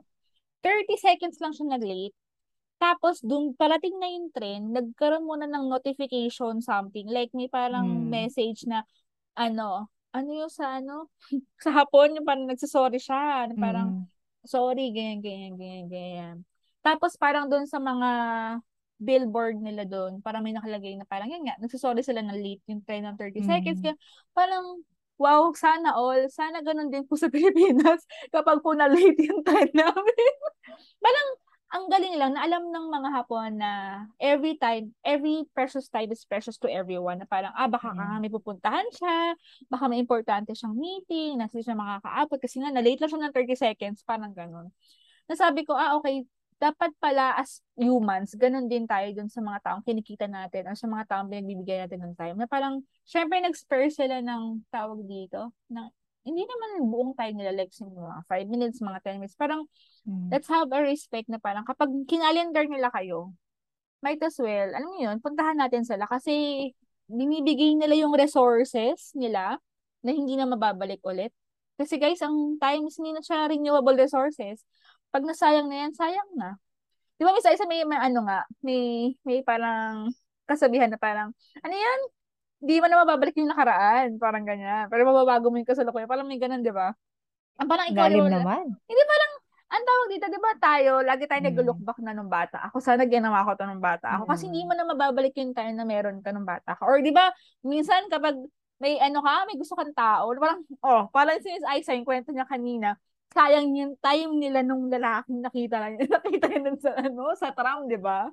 [0.63, 2.15] 30 seconds lang siya nag-late.
[2.81, 7.05] Tapos, dun, parating na yung train, nagkaroon muna ng notification something.
[7.05, 8.09] Like, may parang Hmm.
[8.09, 8.81] message na,
[9.37, 11.07] ano, ano yung sa ano?
[11.63, 13.53] sa hapon, yung parang nagsasorry siya.
[13.53, 14.05] Parang, Mm.
[14.49, 16.37] sorry, ganyan, ganyan, ganyan, ganyan.
[16.81, 18.09] Tapos, parang doon sa mga
[19.01, 22.81] billboard nila doon, parang may nakalagay na parang, yun nga, nagsasorry sila na late yung
[22.85, 23.77] train ng 30 seconds.
[23.81, 23.93] Mm.
[23.93, 23.95] Kaya,
[24.33, 24.65] parang,
[25.21, 28.01] wow, sana all, sana ganun din po sa Pilipinas
[28.33, 30.33] kapag po na late yung train namin.
[31.05, 31.27] parang,
[31.71, 33.71] ang galing lang na alam ng mga Hapon na
[34.19, 37.23] every time, every precious time is precious to everyone.
[37.23, 38.19] Na parang, ah, baka Mm.
[38.19, 39.39] may pupuntahan siya,
[39.71, 43.55] baka may importante siyang meeting, na siya makakaabot kasi nga, na-late lang siya ng 30
[43.55, 44.67] seconds, parang ganun.
[45.31, 46.27] Nasabi ko, ah, okay,
[46.61, 50.85] dapat pala as humans, ganun din tayo dun sa mga taong kinikita natin o sa
[50.85, 52.35] mga taong pinagbibigay natin ng time.
[52.37, 55.89] Na parang, syempre, nag-spare sila ng tawag dito, na
[56.21, 59.37] hindi naman buong time nila, like, mga 5 minutes, mga 10 minutes.
[59.37, 59.65] Parang,
[60.05, 60.29] Mm.
[60.33, 63.33] let's have a respect na parang kapag kinalendar nila kayo,
[64.01, 66.69] might as well, alam mo yun, puntahan natin sila kasi
[67.05, 69.61] binibigay nila yung resources nila
[70.01, 71.29] na hindi na mababalik ulit.
[71.77, 74.65] Kasi guys, ang time is hindi na siya renewable resources.
[75.13, 76.57] Pag nasayang na yan, sayang na.
[77.17, 80.09] Di ba, isa-isa may, may ano nga, may, may parang
[80.49, 81.29] kasabihan na parang,
[81.61, 81.99] ano yan?
[82.61, 84.15] Di mo na mababalik yung nakaraan.
[84.15, 84.85] Parang ganyan.
[84.87, 86.05] Pero mababago mo yung kasalukuyan.
[86.05, 86.93] Parang may ganun, di ba?
[87.57, 88.65] Ang parang ikaw, Lalim wala- naman.
[88.85, 89.31] hindi parang,
[89.71, 91.47] ang tawag dito, di ba tayo, lagi tayo Mm.
[91.47, 92.61] nag-look back na nung bata.
[92.63, 94.23] Ako sana ginawa ko to nung bata ako.
[94.25, 94.49] Kasi Mm.
[94.49, 96.83] hindi mo na mababalik yung time na meron ka nung bata ka.
[96.83, 98.37] Or di ba, minsan kapag
[98.77, 102.29] may ano ka, may gusto kang tao, parang, oh, parang si Miss Aiza, yung kwento
[102.29, 102.97] niya kanina,
[103.31, 107.95] sayang yung time nila nung lalaking nakita lang nakita yun sa, ano, sa tram, di
[107.95, 108.27] ba?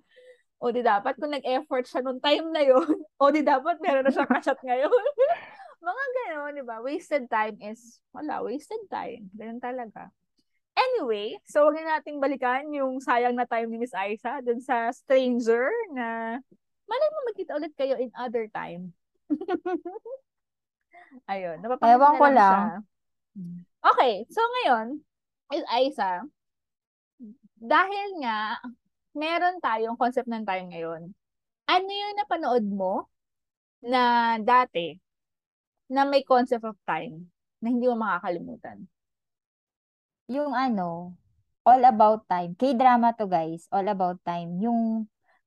[0.58, 2.82] O di dapat kung nag-effort siya nung time na yun,
[3.22, 4.90] o di dapat meron na siyang kashot ngayon.
[5.86, 6.82] Mga gano'n, di ba?
[6.82, 9.30] Wasted time is, wala, wasted time.
[9.38, 10.10] Ganun talaga.
[10.74, 14.90] Anyway, so huwag na nating balikan yung sayang na time ni Miss Aiza dun sa
[14.94, 16.38] stranger na
[16.86, 18.94] malay mo magkita ulit kayo in other time.
[21.30, 22.46] Ayun, napapangit Ewan na ko lang lang.
[22.46, 22.66] siya.
[23.94, 24.86] Okay, so ngayon,
[25.50, 26.26] Miss Aiza,
[27.58, 28.58] dahil nga,
[29.14, 31.02] meron tayong concept ng time ngayon,
[31.68, 33.06] ano yung napanood mo
[33.84, 34.96] na dati
[35.88, 37.28] na may concept of time
[37.60, 38.84] na hindi mo makakalimutan?
[40.28, 41.16] Yung ano,
[41.68, 42.56] All About Time.
[42.56, 43.68] K-drama to guys.
[43.68, 44.56] All About Time.
[44.60, 45.04] Yung,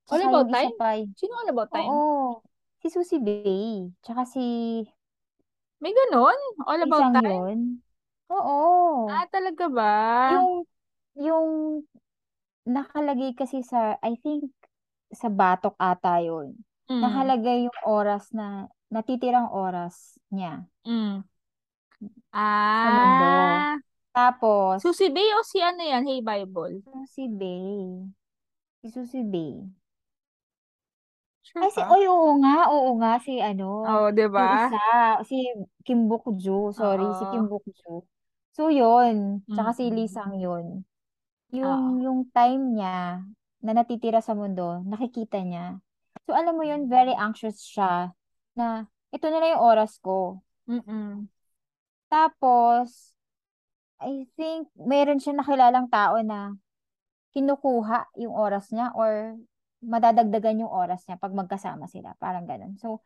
[0.10, 0.74] All About yung Time?
[0.78, 1.90] pa, Sino all about time?
[1.90, 2.42] Oo.
[2.82, 3.90] Si Susie Bay.
[4.06, 4.82] Tsaka si
[5.82, 6.38] May ganun?
[6.70, 7.26] All about isang time?
[7.26, 7.60] yun.
[8.30, 8.62] Oo.
[9.10, 9.98] Ah, talaga ba?
[10.38, 10.50] Yung,
[11.18, 11.50] yung
[12.66, 14.50] nakalagay kasi sa, I think,
[15.14, 16.56] sa batok ata yun.
[16.90, 21.24] Mm, Nakalagay yung oras na, natitirang oras niya mm.
[22.34, 23.66] Ah,
[24.14, 26.04] Tapos, Susie Bay o si ano yan?
[26.10, 26.84] Hey Bible?
[26.84, 28.06] Susie Bay.
[28.82, 29.72] Si Susie Bay.
[31.44, 34.48] Sure Ay, si, oy, oo nga, oo nga, si ano, Oh, di ba?
[34.56, 34.78] isa,
[35.30, 35.36] si
[35.86, 37.32] Kim Bok-joo, sorry, si Oo.
[37.32, 37.98] Kim Bok-joo.
[38.56, 40.84] So, yun, tsaka si Lee Mm-mm.
[41.52, 41.68] Sang-yun.
[41.68, 41.76] Oo.
[41.76, 43.22] Yung, yung time niya
[43.62, 45.78] na natitira sa mundo, nakikita niya.
[46.26, 48.16] So, alam mo yun, very anxious siya
[48.56, 50.40] na, ito na lang yung oras ko.
[50.66, 51.28] Mm-mm.
[52.08, 53.12] Tapos,
[54.02, 56.56] I think, meron siya nakilalang tao na
[57.32, 59.38] kinukuha yung oras niya or
[59.82, 62.16] madadagdagan yung oras niya pag magkasama sila.
[62.20, 62.76] Parang ganun.
[62.80, 63.04] So,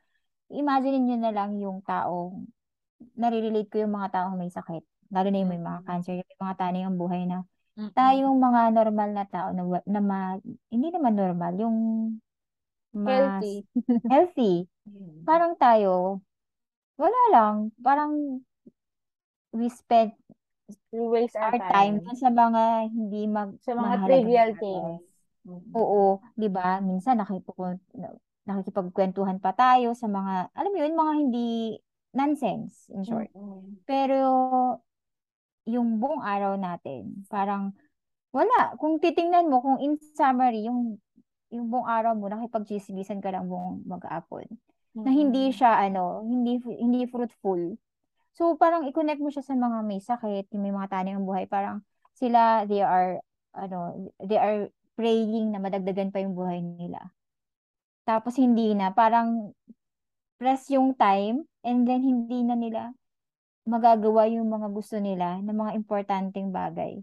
[0.50, 2.38] imagine niyo na lang yung tao,
[3.18, 4.82] nare-relate ko yung mga tao may sakit.
[5.14, 5.88] Lalo na yung may mga Mm-mm.
[5.88, 7.44] cancer, yung may mga taning ang buhay na
[7.78, 7.94] Mm-mm.
[7.98, 10.42] tayong mga normal na tao na, wa- na ma-
[10.74, 11.78] hindi naman normal, yung
[12.94, 13.66] mas Healthy.
[14.10, 14.68] healthy.
[15.28, 16.22] Parang tayo,
[17.02, 17.56] wala lang.
[17.86, 18.42] Parang
[19.52, 20.12] we spend
[20.92, 24.50] We waste our our time time dun sa mga hindi mag sa mga mahalagang trivial
[24.50, 24.62] bagay.
[24.62, 25.04] things.
[25.46, 25.78] Mm-mm.
[25.78, 26.80] Oo, 'di ba?
[26.82, 27.20] Minsan
[28.46, 31.50] nakikipagkwentuhan pa tayo sa mga, alam mo yun, mga hindi
[32.16, 33.30] nonsense, in short.
[33.36, 33.78] Mm-mm.
[33.90, 34.20] Pero
[35.66, 37.74] yung buong araw natin, parang
[38.36, 38.76] wala.
[38.78, 41.00] Kung titingnan mo, kung in summary, yung
[41.54, 44.46] yung buong araw mo, nakipagchismisan ka lang buong mag-aapon.
[45.06, 45.56] Na hindi Mm-mm.
[45.56, 47.78] siya, ano, hindi hindi fruitful.
[48.36, 51.48] So, parang i-connect mo siya sa mga may sakit, yung may mga taning ang buhay.
[51.48, 51.82] Parang
[52.18, 53.22] sila, they are,
[53.56, 54.68] ano, they are
[55.00, 57.00] praying na madagdagan pa yung buhay nila.
[58.06, 59.54] Tapos hindi na, parang
[60.40, 62.92] press yung time and then hindi na nila
[63.66, 67.02] magagawa yung mga gusto nila na mga importanteng bagay.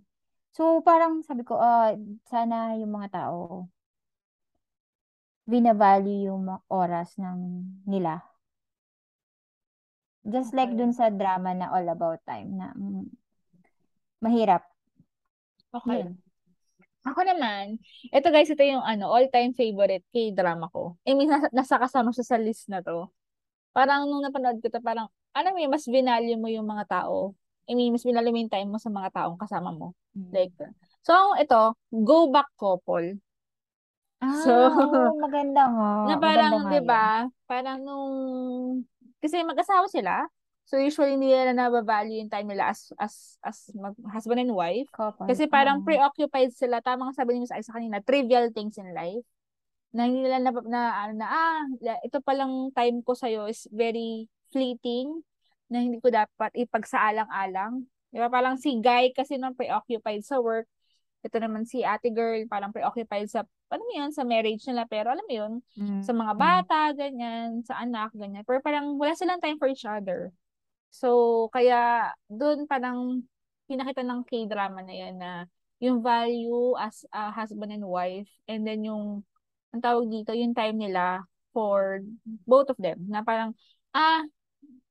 [0.55, 1.95] So, parang sabi ko, ah,
[2.31, 3.69] sana yung mga tao
[5.47, 7.39] binavalue yung mga oras ng
[7.87, 8.23] nila.
[10.23, 13.11] Just like dun sa drama na All About Time na mm,
[14.23, 14.63] mahirap.
[15.75, 16.07] Okay.
[16.07, 16.15] Yun.
[17.03, 17.83] Ako naman,
[18.15, 20.95] ito guys, ito yung ano, all-time favorite K-drama ko.
[21.03, 23.11] I mean, nasa, nasa kasama siya sa list na to.
[23.75, 27.33] Parang nung napanood ko to, parang, alam mo yun, mas binalyo mo yung mga tao.
[27.69, 29.97] I mean, mas binalyo mo yung time mo sa mga taong kasama mo.
[30.33, 30.53] Like,
[31.05, 33.17] so, ito, Go Back Couple.
[34.23, 34.53] Ah, So,
[35.25, 35.89] maganda nga.
[36.09, 37.05] na parang, nga di ba,
[37.49, 38.15] parang nung,
[39.21, 40.27] kasi mag-asawa sila,
[40.63, 44.89] So usually hindi nila nabavalue yung time nila as as as mag, husband and wife.
[44.95, 45.27] Couple.
[45.29, 45.87] Kasi parang Oo.
[45.87, 49.21] preoccupied sila, tamang sabi ni Miss Aiza kanina, trivial things in life.
[49.93, 51.61] Na hindi nila na, na, ano, na ah,
[52.01, 55.25] ito palang time ko sa'yo is very fleeting
[55.73, 57.89] na hindi ko dapat ipagsaalang-alang.
[58.13, 58.29] Di ba?
[58.29, 60.69] Parang si guy kasi nang preoccupied sa work.
[61.23, 64.85] Ito naman si ate girl, parang preoccupied sa, ano mo yun, sa marriage nila.
[64.85, 66.03] Pero alam mo yun, Mm.
[66.03, 68.43] sa mga bata, ganyan, sa anak, ganyan.
[68.45, 70.29] Pero parang wala silang time for each other.
[70.93, 73.25] So, kaya doon parang
[73.65, 75.33] pinakita ng K-drama na yan na
[75.81, 79.25] yung value as a husband and wife and then yung
[79.73, 81.25] ang tawag dito, yung time nila
[81.57, 82.05] for
[82.45, 83.57] both of them na parang
[83.97, 84.21] ah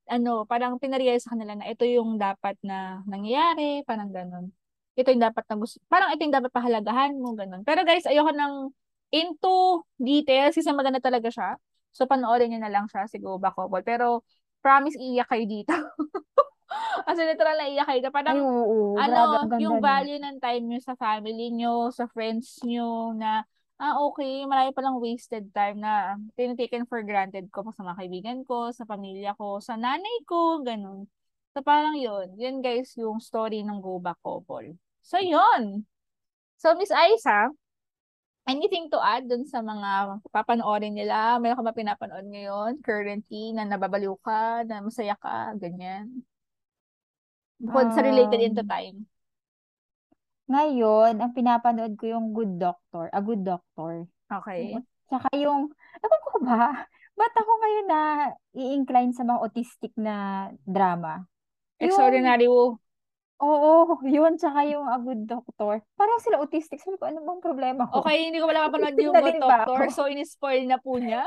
[0.08, 4.50] ano, parang pinarealize sa kanila na ito yung dapat na nangyayari, parang ganun.
[4.98, 7.62] Ito yung dapat na gusto, parang ito yung dapat pahalagahan mo, ganun.
[7.62, 8.74] Pero guys, ayoko nang
[9.12, 11.60] into details kasi maganda talaga siya.
[11.92, 13.36] So, panoorin niyo na lang siya si Go.
[13.84, 14.24] Pero,
[14.64, 15.76] promise, iiyak kayo dito.
[17.08, 18.08] As in, literal na iiyak kayo.
[18.08, 18.96] Parang, Ay, oo.
[18.96, 23.44] Grabe, ano, ganda yung value ng time nyo sa family nyo, sa friends nyo, na,
[23.82, 28.70] ah, okay, marami palang wasted time na tinitaken for granted ko sa mga kaibigan ko,
[28.70, 31.10] sa pamilya ko, sa nanay ko, ganun.
[31.52, 32.38] So, parang yun.
[32.38, 34.78] Yun, guys, yung story ng Go Back Couple.
[35.02, 35.84] So, yun.
[36.62, 37.50] So, Miss Aisa,
[38.46, 41.42] anything to add dun sa mga papanoorin nila?
[41.42, 46.22] Meron ka ba pinapanood ngayon, currently, na nababaliw ka, na masaya ka, ganyan?
[47.58, 48.96] Bukod sa related into Um, time.
[50.50, 54.06] Ngayon, ang pinapanood ko yung Good Doctor, A Good Doctor.
[54.26, 54.74] Okay.
[55.06, 55.70] Tsaka yung,
[56.00, 56.60] ewan ko ba,
[57.18, 58.00] ba't ako ngayon na
[58.56, 61.28] i-incline sa mga autistic na drama?
[61.78, 62.78] Extraordinary Wo.
[63.42, 65.82] oo, yun, tsaka yung A Good Doctor.
[65.98, 66.78] Parang sila autistic.
[66.78, 68.02] Sabi ko, ano bang problema ko?
[68.02, 71.26] Okay, hindi ko wala kapanood yung Good Doctor, so in-spoil na po niya.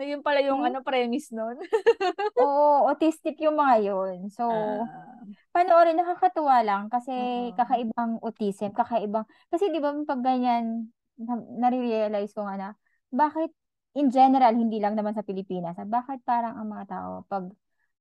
[0.00, 0.72] Na yun pala yung Hmm?
[0.72, 1.60] ano premise nun.
[2.40, 4.32] Oo, autistic yung mga yun.
[4.32, 5.20] So, Ah,
[5.52, 7.52] panoorin, nakakatuwa lang kasi oo.
[7.52, 10.88] kakaibang autism, kakaibang, kasi di ba pag ganyan,
[11.20, 12.68] na, nare-realize ko nga na,
[13.12, 13.52] bakit
[13.92, 17.44] in general, hindi lang naman sa Pilipinas, ah, bakit parang ang mga tao, pag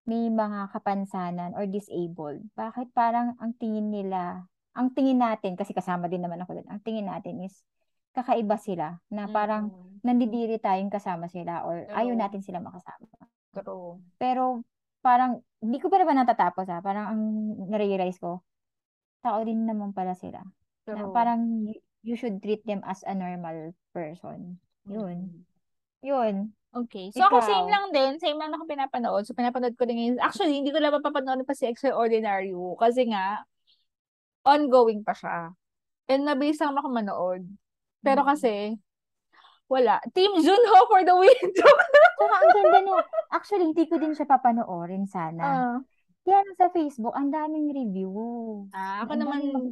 [0.08, 6.08] may mga kapansanan or disabled, bakit parang ang tingin nila, ang tingin natin, kasi kasama
[6.08, 7.60] din naman ako doon, ang tingin natin is,
[8.20, 12.22] kakaiba sila, na parang Mm, nandidiri tayong kasama sila or ayaw True.
[12.24, 13.08] natin sila makasama.
[13.52, 14.00] True.
[14.16, 14.64] Pero
[15.04, 16.80] parang, hindi ko pa naman natatapos ha.
[16.80, 17.22] Parang ang
[17.68, 18.40] narealize ko,
[19.20, 20.40] tao din naman pala sila.
[20.88, 21.12] Na True.
[21.12, 21.68] parang
[22.04, 24.56] you, should treat them as a normal person.
[24.88, 25.18] Yun.
[25.28, 25.40] Mm.
[26.00, 26.36] Yun.
[26.70, 27.12] Okay.
[27.12, 27.74] So ako same Ikaw.
[27.74, 28.12] lang din.
[28.22, 29.24] Same lang ako pinapanood.
[29.28, 30.18] So pinapanood ko din ngayon.
[30.22, 32.56] Actually, hindi ko lang mapapanood pa si Extraordinary.
[32.80, 33.44] Kasi nga,
[34.48, 35.52] ongoing pa siya.
[36.10, 37.44] And nabilis lang ako manood.
[38.00, 38.28] Pero Mm.
[38.28, 38.54] kasi,
[39.66, 40.02] wala.
[40.12, 41.46] Team Junho for the win.
[42.18, 42.96] Tsaka ang ganda no.
[43.30, 45.44] Actually, hindi ko din siya papanoorin sana.
[45.44, 45.78] Ah,
[46.22, 48.12] Kaya lang sa Facebook, ang daming review.
[48.72, 49.68] ah, ako Ang naman, daming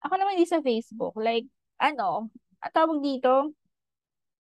[0.00, 1.14] ako naman hindi sa Facebook.
[1.16, 1.46] Like,
[1.78, 2.28] ano,
[2.58, 3.54] at tawag dito,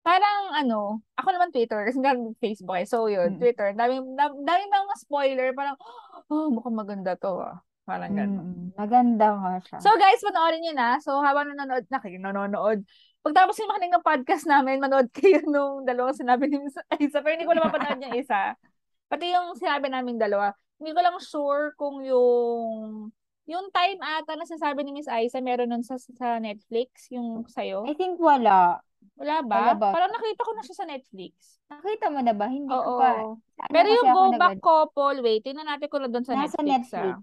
[0.02, 2.86] parang ano, ako naman Twitter, kasi nga Facebook eh.
[2.86, 3.40] So yun, Mm.
[3.40, 5.76] Twitter, daming, dam- daming mga spoiler, parang,
[6.32, 7.60] oh, mukhang maganda to ah.
[7.88, 8.12] Parang.
[8.12, 9.78] Mm, maganda nga siya.
[9.80, 11.00] So guys, panoorin nyo na.
[11.00, 12.84] So habang nanonood na kayo, nanonood.
[13.24, 17.24] Pagtapos yung makinig ng podcast namin, manood kayo nung dalawang sinabi ni Isa.
[17.24, 18.60] Pero hindi ko na mapanood yung isa.
[19.08, 20.52] Pati yung sinabi namin dalawa.
[20.78, 23.08] Hindi ko lang sure kung yung
[23.48, 27.88] yung time ata na sinasabi ni Miss Isa, meron nun sa, sa Netflix, yung sa'yo.
[27.88, 28.84] I think wala.
[29.16, 29.88] Wala Wala ba?
[29.88, 29.90] ba?
[29.96, 31.58] Parang nakita ko na siya sa Netflix.
[31.72, 32.52] Nakita mo na ba?
[32.52, 33.00] Hindi ko Oo.
[33.00, 33.12] pa.
[33.24, 36.92] Ano Pero yung Go Back Couple, wait, tingnan natin kung nandun sa Nasa Netflix.
[36.94, 37.18] ah.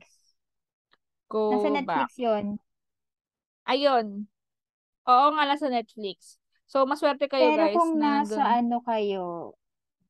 [1.27, 1.75] Go Nasa Back.
[1.77, 2.45] Netflix yun.
[3.65, 4.07] Ayun.
[5.05, 6.37] Oo nga, nasa Netflix.
[6.65, 8.57] So, maswerte kayo Pero guys kung na nasa dun.
[8.65, 9.25] ano kayo,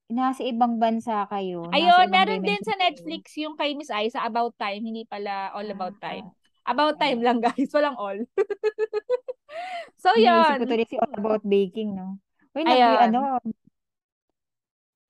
[0.07, 2.83] nasa ibang bansa kayo, Ayun, meron din sa kayo.
[2.87, 4.81] Netflix yung kay Miss Aiza, About Time.
[4.81, 6.27] Hindi pala All About Ah, Time.
[6.65, 8.17] About Time lang guys, walang all.
[10.03, 10.63] so, ko yun.
[10.63, 12.19] tuloy si All About Baking, no?
[12.55, 13.39] Uy, nag, ano,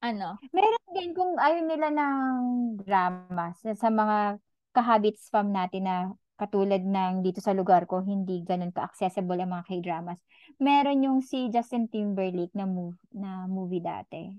[0.00, 0.36] Ano?
[0.50, 2.40] meron din kung ayaw nila ng
[2.78, 4.36] drama sa, sa mga
[4.74, 5.96] kahabits spam natin na
[6.34, 10.18] katulad ng dito sa lugar ko, hindi ganun ka-accessible ang mga K-dramas.
[10.58, 14.34] Meron yung si Justin Timberlake na, move, na movie dati.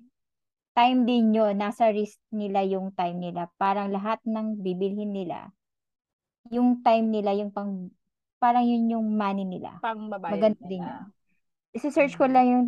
[0.75, 3.47] Time din yun, nasa risk nila yung time nila.
[3.55, 5.55] Parang lahat ng bibilhin nila,
[6.51, 7.89] yung time nila, yung pang,
[8.43, 9.79] parang yun yung money nila.
[9.79, 10.91] Pang babayad Maganda din nila.
[10.99, 11.79] yun.
[11.79, 12.65] Isa-search ko lang yung,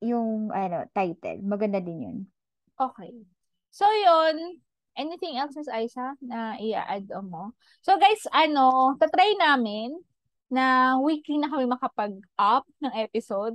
[0.00, 1.44] yung, ano, title.
[1.44, 2.18] Maganda din yun.
[2.80, 3.12] Okay.
[3.68, 4.64] So, yun.
[4.98, 7.54] Anything else, Miss Aiza, na i-add mo?
[7.86, 9.94] So, guys, ano, tatry namin
[10.50, 13.54] na weekly na kami makapag-up ng episode.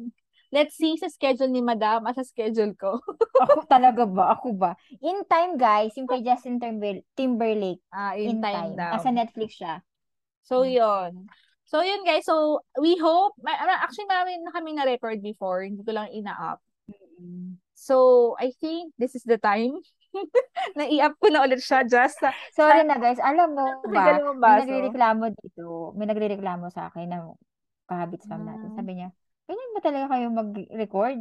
[0.54, 3.02] let's see sa schedule ni Madam at sa schedule ko.
[3.44, 4.38] Ako talaga ba?
[4.38, 4.78] Ako ba?
[5.02, 7.82] In Time, guys, yung kay Justin Timber- Timberlake.
[7.90, 8.78] Ah, In, time.
[8.78, 8.94] daw.
[8.94, 9.82] Nasa Netflix siya.
[10.46, 11.26] So, yun.
[11.66, 12.30] So, yun guys.
[12.30, 15.66] So, we hope, actually marami na kami na-record before.
[15.66, 16.62] Hindi ko lang ina-up.
[17.74, 19.82] So, I think this is the time
[20.78, 23.20] na i-up ko na ulit siya just sa Sorry na, guys.
[23.20, 25.92] Alam mo ba, may nagrereklamo dito.
[25.98, 27.18] May nagrereklamo sa akin na
[27.90, 28.74] kahabits fam natin.
[28.74, 28.76] Ah.
[28.78, 29.10] Sabi niya,
[29.50, 31.20] ganyan ba talaga kayo mag-record?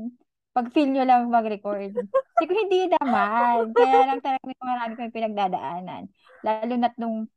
[0.53, 1.93] Pag feel nyo lang mag-record.
[2.43, 3.71] Ko, hindi naman.
[3.73, 6.03] Kaya lang talaga may marami kami pinagdadaanan.
[6.43, 7.31] Lalo na't nung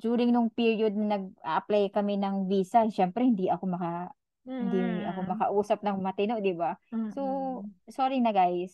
[0.00, 4.08] during nung period na nag-apply kami ng visa, syempre hindi ako maka
[4.48, 6.72] hindi ako makausap ng matino, 'di ba?
[7.12, 7.22] So,
[7.92, 8.72] sorry na guys.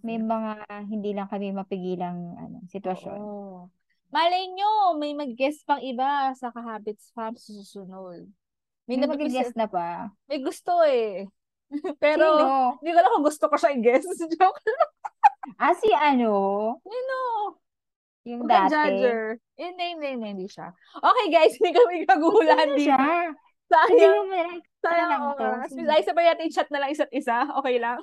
[0.00, 0.54] May mga
[0.86, 3.18] hindi lang kami mapigilang ano, sitwasyon.
[3.18, 3.66] Oo.
[4.08, 8.30] Malay nyo, may mag-guest pang iba sa Kahabits Fam sa susunod.
[8.86, 10.14] May, May napipis- mag-guess na pa.
[10.24, 11.26] may gusto eh.
[11.98, 12.78] Pero, Sino?
[12.78, 14.06] hindi ko alam kung gusto ko siya i-guess.
[14.38, 14.62] Joke.
[15.58, 16.32] Ah, si ano?
[16.80, 17.16] Sino?
[18.24, 18.94] Yung Huwag kang dati.
[18.96, 19.22] judger.
[19.58, 20.70] Hindi, hindi, hindi, hindi siya.
[20.94, 22.86] Okay guys, hindi kami kagulan Sino dito.
[22.86, 23.02] siya?
[23.66, 24.42] Hindi Sayang, mo na
[24.80, 25.42] sayang lang to.
[25.42, 25.68] oras.
[25.68, 25.88] Sino?
[25.90, 27.36] Ay, sabay natin chat na lang isa't isa.
[27.58, 27.98] Okay lang.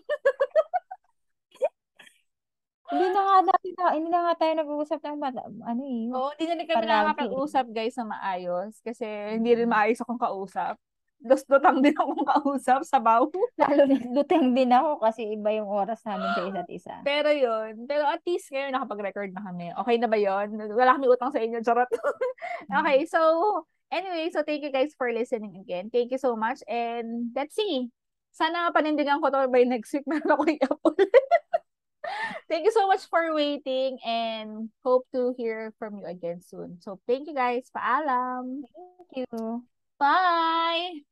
[2.91, 5.17] Hindi na nga natin na, hindi na nga tayo nag-uusap ng
[5.63, 6.03] ano eh.
[6.11, 8.83] Oo, hindi na kami nakakapag-usap guys sa maayos.
[8.83, 9.07] Kasi
[9.39, 10.75] hindi rin maayos akong kausap.
[11.21, 13.29] Dos-dotang din akong kausap sa baw.
[13.61, 16.95] Lalo na luteng din ako kasi iba yung oras namin sa isa't isa.
[17.07, 17.87] Pero yun.
[17.87, 19.71] Pero at least ngayon nakapag-record na kami.
[19.85, 20.59] Okay na ba yun?
[20.75, 21.63] Wala kami utang sa inyo.
[21.63, 21.87] Charot.
[22.81, 23.19] okay, so
[23.93, 25.87] anyway, so thank you guys for listening again.
[25.93, 26.59] Thank you so much.
[26.67, 27.87] And let's see.
[28.35, 30.03] Sana panindigan ko to by next week.
[30.09, 31.07] Meron ako i-upload.
[32.49, 36.77] thank you so much for waiting and hope to hear from you again soon.
[36.81, 37.69] So thank you guys.
[37.75, 38.65] Paalam.
[39.11, 39.63] Thank you.
[39.99, 41.05] Bye!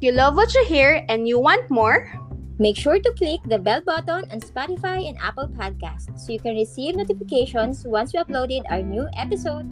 [0.00, 2.12] You love what you hear and you want more?
[2.58, 6.56] Make sure to click the bell button on Spotify and Apple Podcasts so you can
[6.56, 9.68] receive notifications once we uploaded our new episode.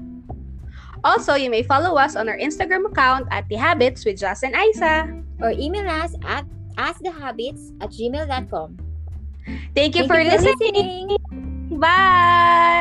[1.04, 4.56] Also, you may follow us on our Instagram account at The Habits with Jess and
[4.56, 5.20] Isa.
[5.40, 6.44] Or email us at
[6.76, 8.76] askthehabits at gmail.com.
[9.74, 11.08] Thank you Thank for you for listening.
[11.08, 11.78] listening.
[11.78, 12.80] Bye!